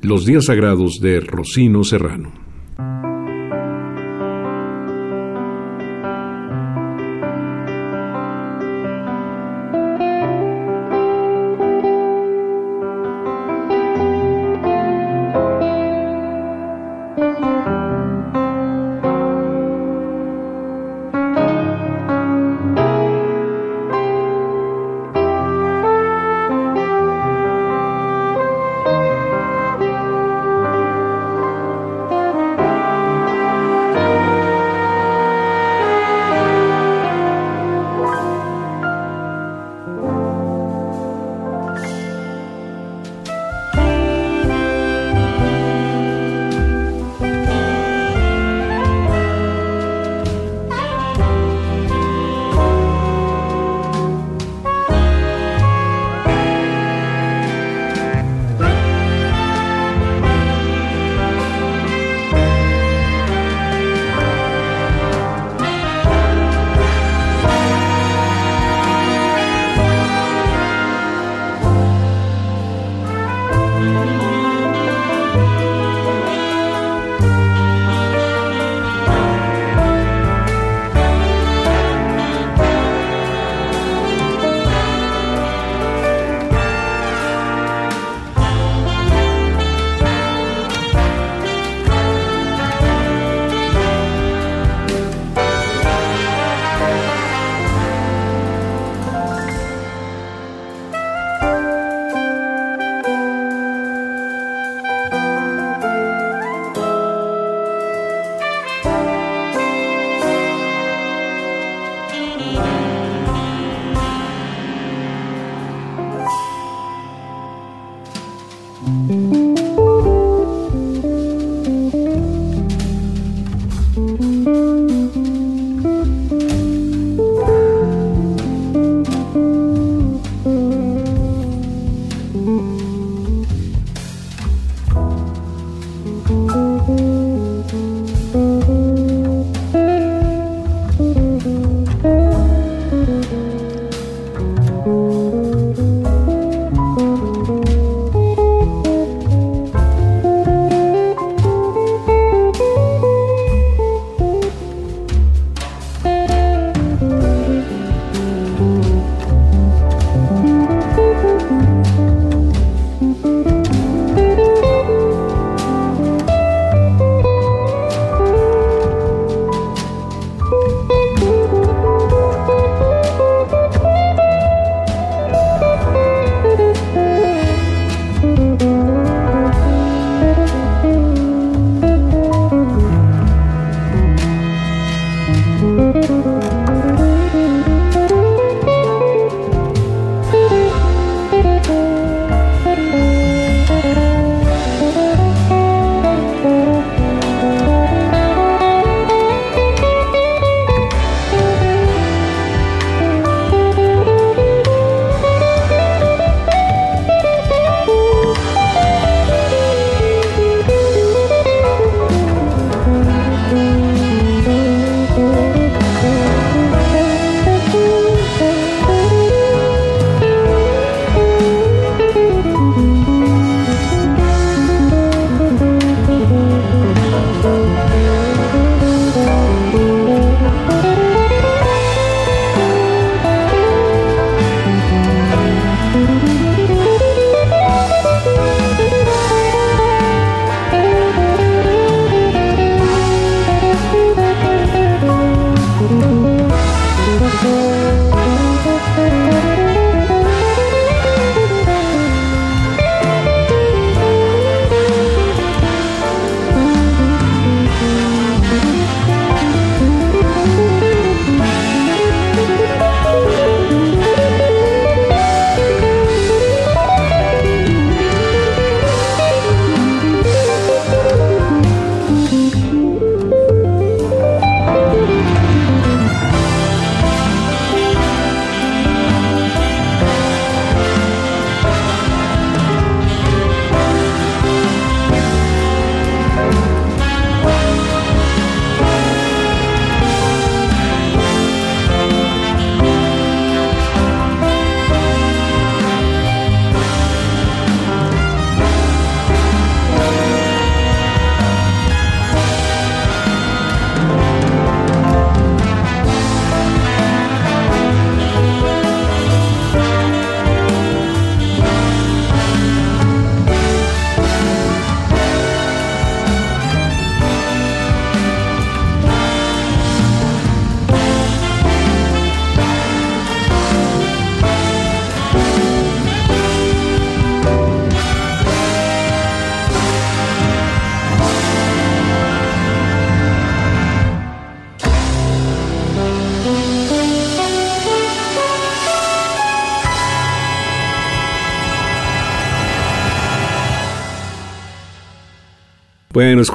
[0.01, 2.31] Los días sagrados de Rocino Serrano.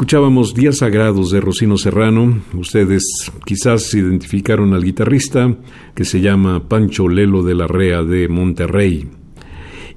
[0.01, 2.40] Escuchábamos Días Sagrados de Rocino Serrano.
[2.55, 3.05] Ustedes
[3.44, 5.55] quizás identificaron al guitarrista
[5.94, 9.06] que se llama Pancho Lelo de la Rea de Monterrey.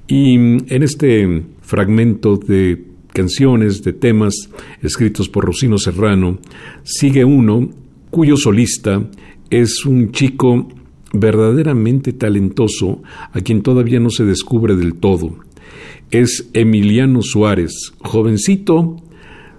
[0.06, 4.50] Y en este fragmento de canciones, de temas
[4.82, 6.38] escritos por Rocino Serrano,
[6.82, 7.70] sigue uno
[8.10, 9.08] cuyo solista
[9.48, 10.68] es un chico
[11.14, 13.02] verdaderamente talentoso
[13.32, 15.34] a quien todavía no se descubre del todo.
[16.10, 18.98] Es Emiliano Suárez, jovencito,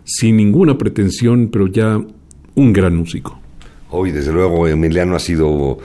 [0.05, 1.99] sin ninguna pretensión, pero ya
[2.55, 3.39] un gran músico.
[3.89, 5.79] Hoy, desde luego, Emiliano ha sido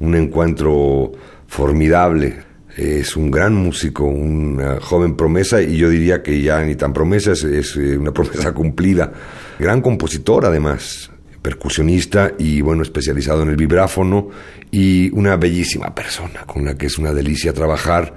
[0.00, 1.12] un encuentro
[1.46, 2.44] formidable.
[2.76, 7.32] Es un gran músico, una joven promesa, y yo diría que ya ni tan promesa,
[7.32, 7.44] es,
[7.76, 9.12] eh, una promesa cumplida.
[9.58, 14.28] Gran compositor, además, percusionista y, bueno, especializado en el vibráfono,
[14.70, 18.14] y una bellísima persona con la que es una delicia trabajar.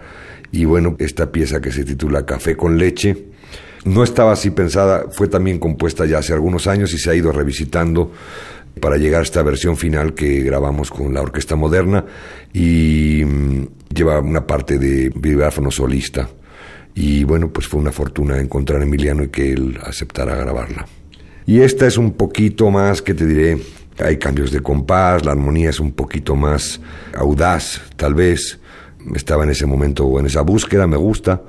[0.51, 3.28] Y bueno, esta pieza que se titula Café con leche,
[3.85, 7.31] no estaba así pensada, fue también compuesta ya hace algunos años y se ha ido
[7.31, 8.11] revisitando
[8.79, 12.05] para llegar a esta versión final que grabamos con la Orquesta Moderna
[12.53, 16.29] y mm, lleva una parte de vibráfono solista.
[16.95, 20.85] Y bueno, pues fue una fortuna encontrar a Emiliano y que él aceptara grabarla.
[21.45, 23.57] Y esta es un poquito más, que te diré,
[23.97, 26.79] hay cambios de compás, la armonía es un poquito más
[27.15, 28.59] audaz, tal vez.
[29.15, 31.41] Estaba en ese momento en esa búsqueda, me gusta.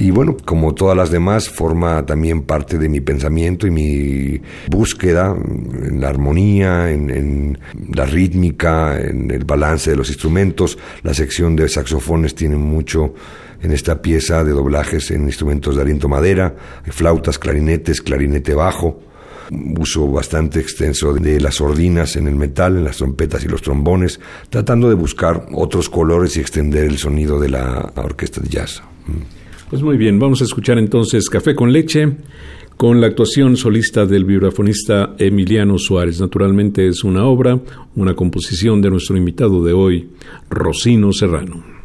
[0.00, 5.34] Y bueno, como todas las demás, forma también parte de mi pensamiento y mi búsqueda
[5.36, 7.58] en la armonía, en,
[7.92, 10.78] la rítmica, en el balance de los instrumentos.
[11.02, 13.12] La sección de saxofones tiene mucho
[13.60, 16.54] en esta pieza de doblajes en instrumentos de aliento madera,
[16.86, 19.00] flautas, clarinetes, clarinete bajo.
[19.50, 24.20] Uso bastante extenso de las sordinas en el metal, en las trompetas y los trombones,
[24.48, 28.80] tratando de buscar otros colores y extender el sonido de la orquesta de jazz.
[29.70, 32.16] Pues muy bien, vamos a escuchar entonces Café con leche
[32.78, 36.20] con la actuación solista del vibrafonista Emiliano Suárez.
[36.20, 37.60] Naturalmente es una obra,
[37.96, 40.10] una composición de nuestro invitado de hoy,
[40.48, 41.77] Rocino Serrano.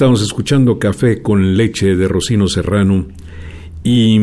[0.00, 3.06] Estamos escuchando Café con leche de Rocino Serrano
[3.84, 4.16] y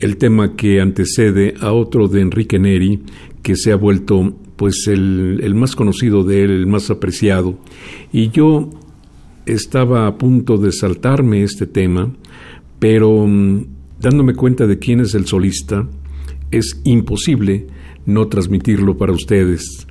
[0.00, 3.00] el tema que antecede a otro de Enrique Neri
[3.42, 7.58] que se ha vuelto pues el, el más conocido de él, el más apreciado.
[8.12, 8.68] Y yo
[9.46, 12.12] estaba a punto de saltarme este tema,
[12.78, 13.64] pero mm,
[13.98, 15.88] dándome cuenta de quién es el solista,
[16.50, 17.66] es imposible
[18.04, 19.86] no transmitirlo para ustedes.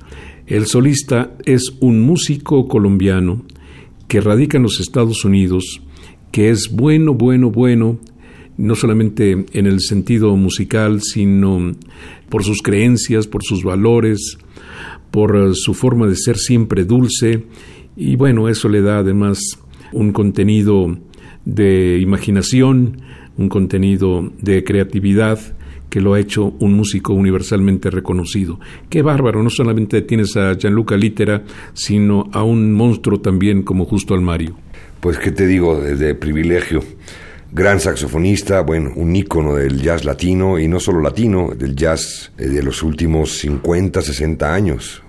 [0.46, 3.42] El solista es un músico colombiano
[4.08, 5.82] que radica en los Estados Unidos,
[6.32, 7.98] que es bueno, bueno, bueno,
[8.56, 11.72] no solamente en el sentido musical, sino
[12.28, 14.38] por sus creencias, por sus valores,
[15.10, 17.44] por eh, su forma de ser siempre dulce,
[17.96, 19.38] y bueno, eso le da además
[19.92, 20.98] un contenido
[21.44, 23.00] de imaginación,
[23.36, 25.38] un contenido de creatividad
[25.94, 28.58] que lo ha hecho un músico universalmente reconocido.
[28.90, 34.12] Qué bárbaro, no solamente tienes a Gianluca Litera, sino a un monstruo también como Justo
[34.12, 34.56] Almario.
[34.98, 36.82] Pues qué te digo, de privilegio.
[37.52, 42.48] Gran saxofonista, bueno, un ícono del jazz latino y no solo latino, del jazz eh,
[42.48, 45.00] de los últimos 50, 60 años.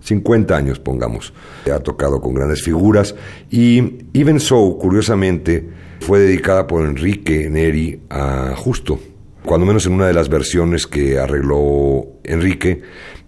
[0.00, 1.32] 50 años, pongamos.
[1.68, 3.16] Ha tocado con grandes figuras
[3.50, 5.68] y Even So, curiosamente,
[5.98, 9.00] fue dedicada por Enrique Neri a Justo,
[9.44, 12.80] cuando menos en una de las versiones que arregló Enrique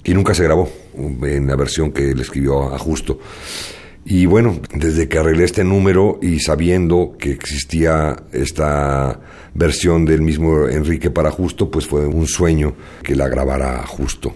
[0.02, 3.18] y nunca se grabó, en la versión que le escribió a Justo.
[4.04, 9.20] Y bueno, desde que arreglé este número y sabiendo que existía esta
[9.52, 14.34] versión del mismo Enrique para Justo, pues fue un sueño que la grabara Justo.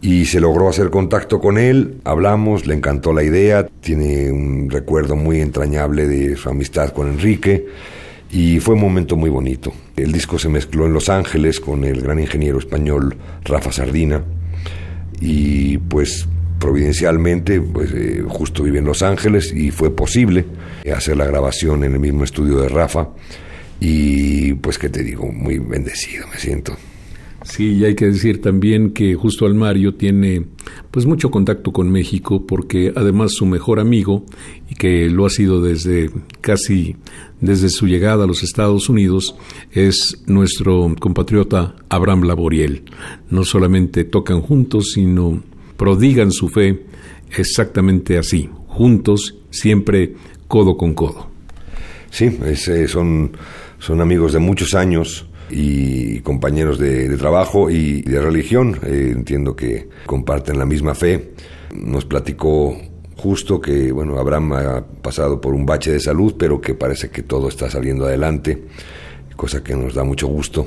[0.00, 5.16] Y se logró hacer contacto con él, hablamos, le encantó la idea, tiene un recuerdo
[5.16, 7.66] muy entrañable de su amistad con Enrique
[8.32, 9.72] y fue un momento muy bonito.
[9.96, 14.22] El disco se mezcló en Los Ángeles con el gran ingeniero español Rafa Sardina
[15.20, 16.28] y pues
[16.58, 20.44] providencialmente pues eh, justo vive en Los Ángeles y fue posible
[20.94, 23.08] hacer la grabación en el mismo estudio de Rafa
[23.80, 26.76] y pues que te digo, muy bendecido me siento.
[27.42, 30.46] Sí, y hay que decir también que justo Almario tiene
[30.90, 34.26] pues mucho contacto con México porque además su mejor amigo
[34.68, 36.10] y que lo ha sido desde
[36.42, 36.96] casi
[37.40, 39.36] desde su llegada a los Estados Unidos
[39.72, 42.82] es nuestro compatriota Abraham Laboriel.
[43.30, 45.42] No solamente tocan juntos, sino
[45.78, 46.84] prodigan su fe
[47.36, 50.14] exactamente así, juntos, siempre
[50.46, 51.30] codo con codo.
[52.10, 53.32] Sí, eh, son,
[53.78, 58.78] son amigos de muchos años y compañeros de, trabajo y de religión.
[58.84, 61.32] Eh, entiendo que comparten la misma fe.
[61.74, 62.76] Nos platicó
[63.16, 67.22] justo que, bueno, Abraham ha pasado por un bache de salud, pero que parece que
[67.22, 68.64] todo está saliendo adelante,
[69.36, 70.66] cosa que nos da mucho gusto.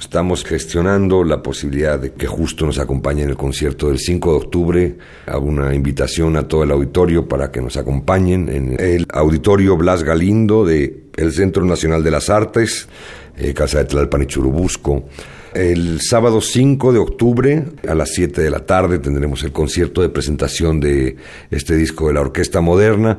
[0.00, 4.36] Estamos gestionando la posibilidad de que justo nos acompañe en el concierto del 5 de
[4.38, 4.96] octubre.
[5.26, 10.02] Hago una invitación a todo el auditorio para que nos acompañen en el auditorio Blas
[10.02, 12.88] Galindo de el Centro Nacional de las Artes.
[13.36, 15.04] Eh, Casa de Tlalpan y Churubusco.
[15.52, 20.08] El sábado 5 de octubre a las 7 de la tarde tendremos el concierto de
[20.08, 21.16] presentación de
[21.50, 23.18] este disco de la Orquesta Moderna.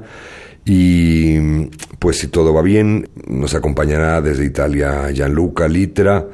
[0.66, 1.68] Y
[2.00, 6.26] pues si todo va bien, nos acompañará desde Italia Gianluca Litra.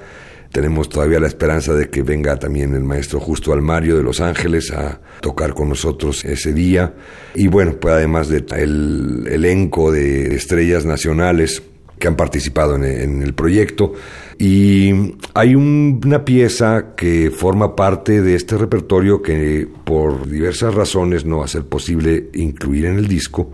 [0.52, 4.72] Tenemos todavía la esperanza de que venga también el maestro Justo Almario de Los Ángeles
[4.72, 6.94] a tocar con nosotros ese día.
[7.36, 11.62] Y bueno, pues además del elenco de estrellas nacionales
[12.00, 13.94] que han participado en, el proyecto.
[14.38, 21.40] Y hay una pieza que forma parte de este repertorio que por diversas razones no
[21.40, 23.52] va a ser posible incluir en el disco,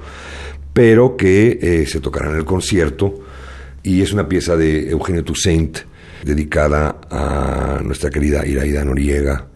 [0.74, 3.22] pero que eh, se tocará en el concierto.
[3.82, 5.80] Y es una pieza de Eugenio Toussaint
[6.26, 9.48] dedicada a nuestra querida Iraida Noriega,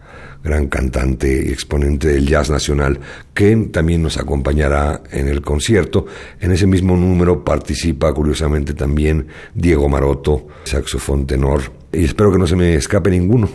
[0.42, 2.98] gran cantante y exponente del jazz nacional,
[3.34, 6.06] que también nos acompañará en el concierto.
[6.40, 11.78] En ese mismo número participa curiosamente también Diego Maroto, saxofón tenor.
[11.90, 13.48] Y espero que no se me escape ninguno.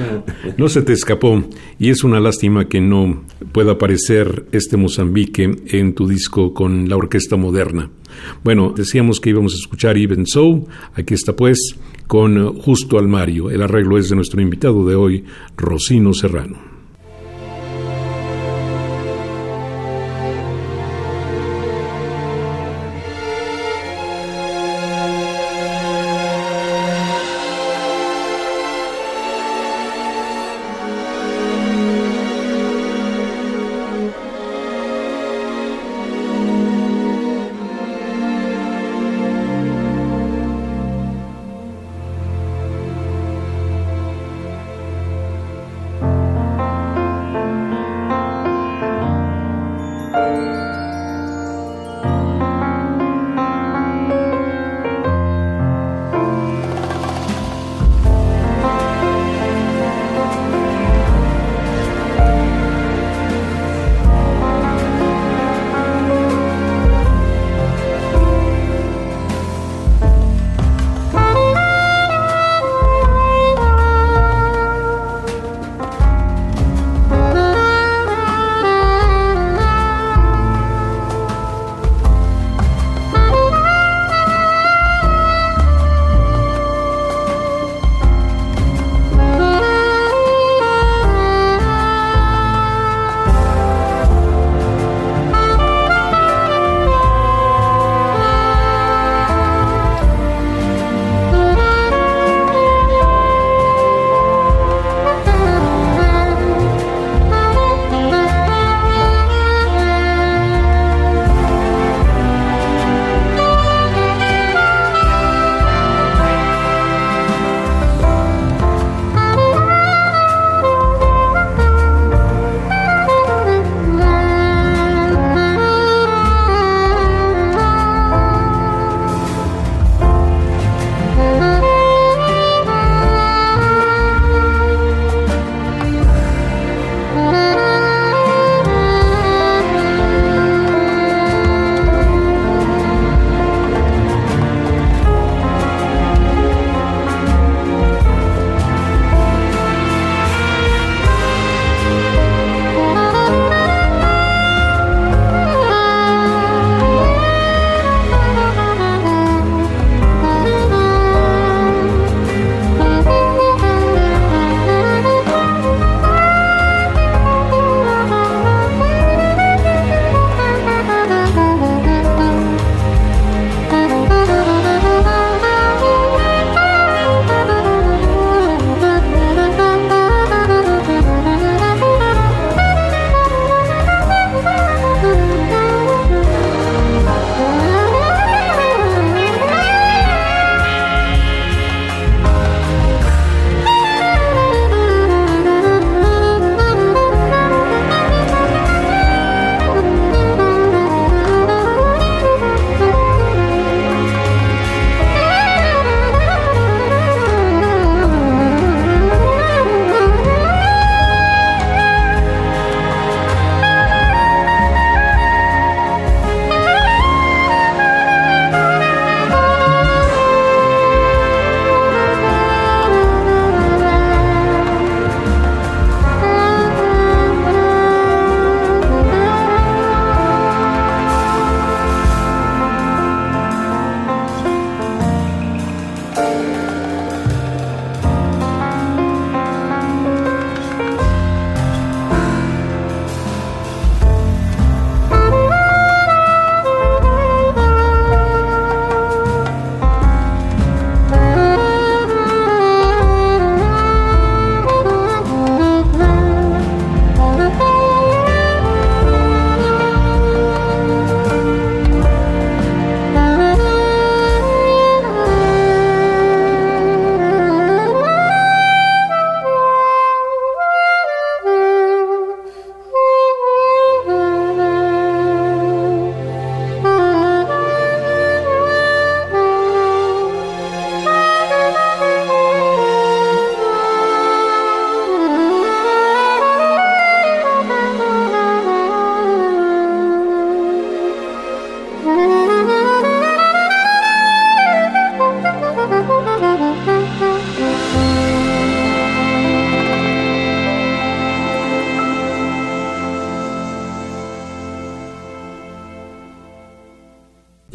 [0.56, 1.44] no, se te escapó.
[1.78, 6.96] Y es una lástima que no pueda aparecer este Mozambique en tu disco con la
[6.96, 7.90] orquesta moderna.
[8.44, 10.66] Bueno, decíamos que íbamos a escuchar Even So.
[10.94, 11.76] Aquí está pues
[12.06, 13.50] con Justo Almario.
[13.50, 15.24] El arreglo es de nuestro invitado de hoy,
[15.56, 16.77] Rocino Serrano.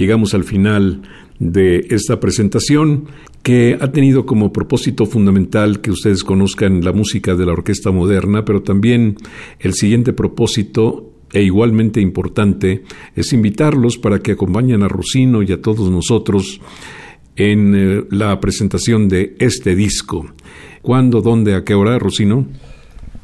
[0.04, 1.02] Llegamos al final
[1.40, 3.06] de esta presentación
[3.42, 8.44] que ha tenido como propósito fundamental que ustedes conozcan la música de la orquesta moderna,
[8.44, 9.16] pero también
[9.60, 12.84] el siguiente propósito e igualmente importante
[13.16, 16.60] es invitarlos para que acompañen a Rocino y a todos nosotros
[17.38, 20.26] en eh, la presentación de este disco.
[20.82, 22.46] ¿Cuándo, dónde, a qué hora, Rocino?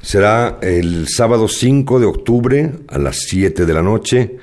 [0.02, 4.38] Será el sábado 5 de octubre a las 7 de la noche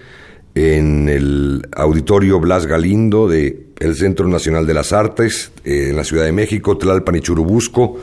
[0.56, 6.02] en el Auditorio Blas Galindo de el Centro Nacional de las Artes eh, en la
[6.02, 7.98] Ciudad de México, Tlalpan y Churubusco.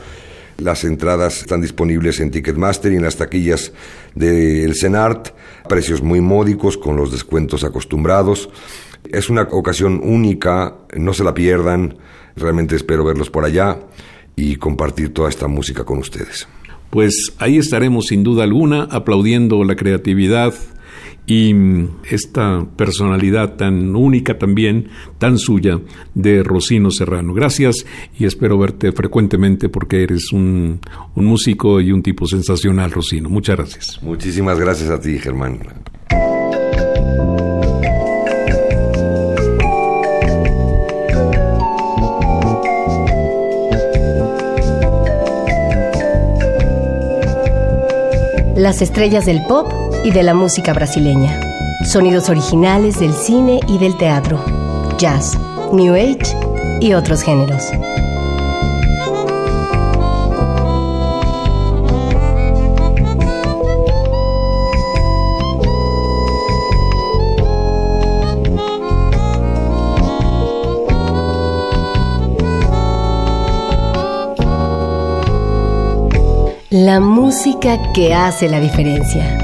[0.58, 3.72] Las entradas están disponibles en Ticketmaster y en las taquillas
[4.14, 5.34] del CENART,
[5.68, 8.48] precios muy módicos con los descuentos acostumbrados.
[9.10, 11.96] Es una ocasión única, no se la pierdan,
[12.36, 13.80] realmente espero verlos por allá
[14.36, 16.46] y compartir toda esta música con ustedes.
[16.90, 20.54] Pues ahí estaremos sin duda alguna aplaudiendo la creatividad
[21.26, 21.54] y
[22.10, 24.88] esta personalidad tan única también,
[25.18, 25.80] tan suya,
[26.14, 27.32] de Rocino Serrano.
[27.32, 27.86] Gracias
[28.18, 30.80] y espero verte frecuentemente porque eres un,
[31.14, 33.28] un músico y un tipo sensacional, Rocino.
[33.28, 34.02] Muchas gracias.
[34.02, 35.60] Muchísimas gracias a ti, Germán.
[48.56, 51.40] Las estrellas del pop y de la música brasileña.
[51.84, 54.44] Sonidos originales del cine y del teatro.
[54.98, 55.38] Jazz,
[55.72, 56.36] New Age
[56.80, 57.64] y otros géneros.
[76.70, 79.43] La música que hace la diferencia.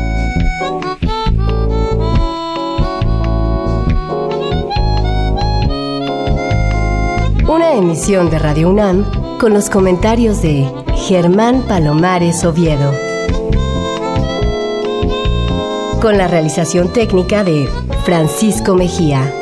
[7.81, 9.05] Emisión de Radio UNAM
[9.39, 10.70] con los comentarios de
[11.09, 12.93] Germán Palomares Oviedo.
[16.01, 17.69] Con la realización técnica de
[18.05, 19.32] Francisco Mejía.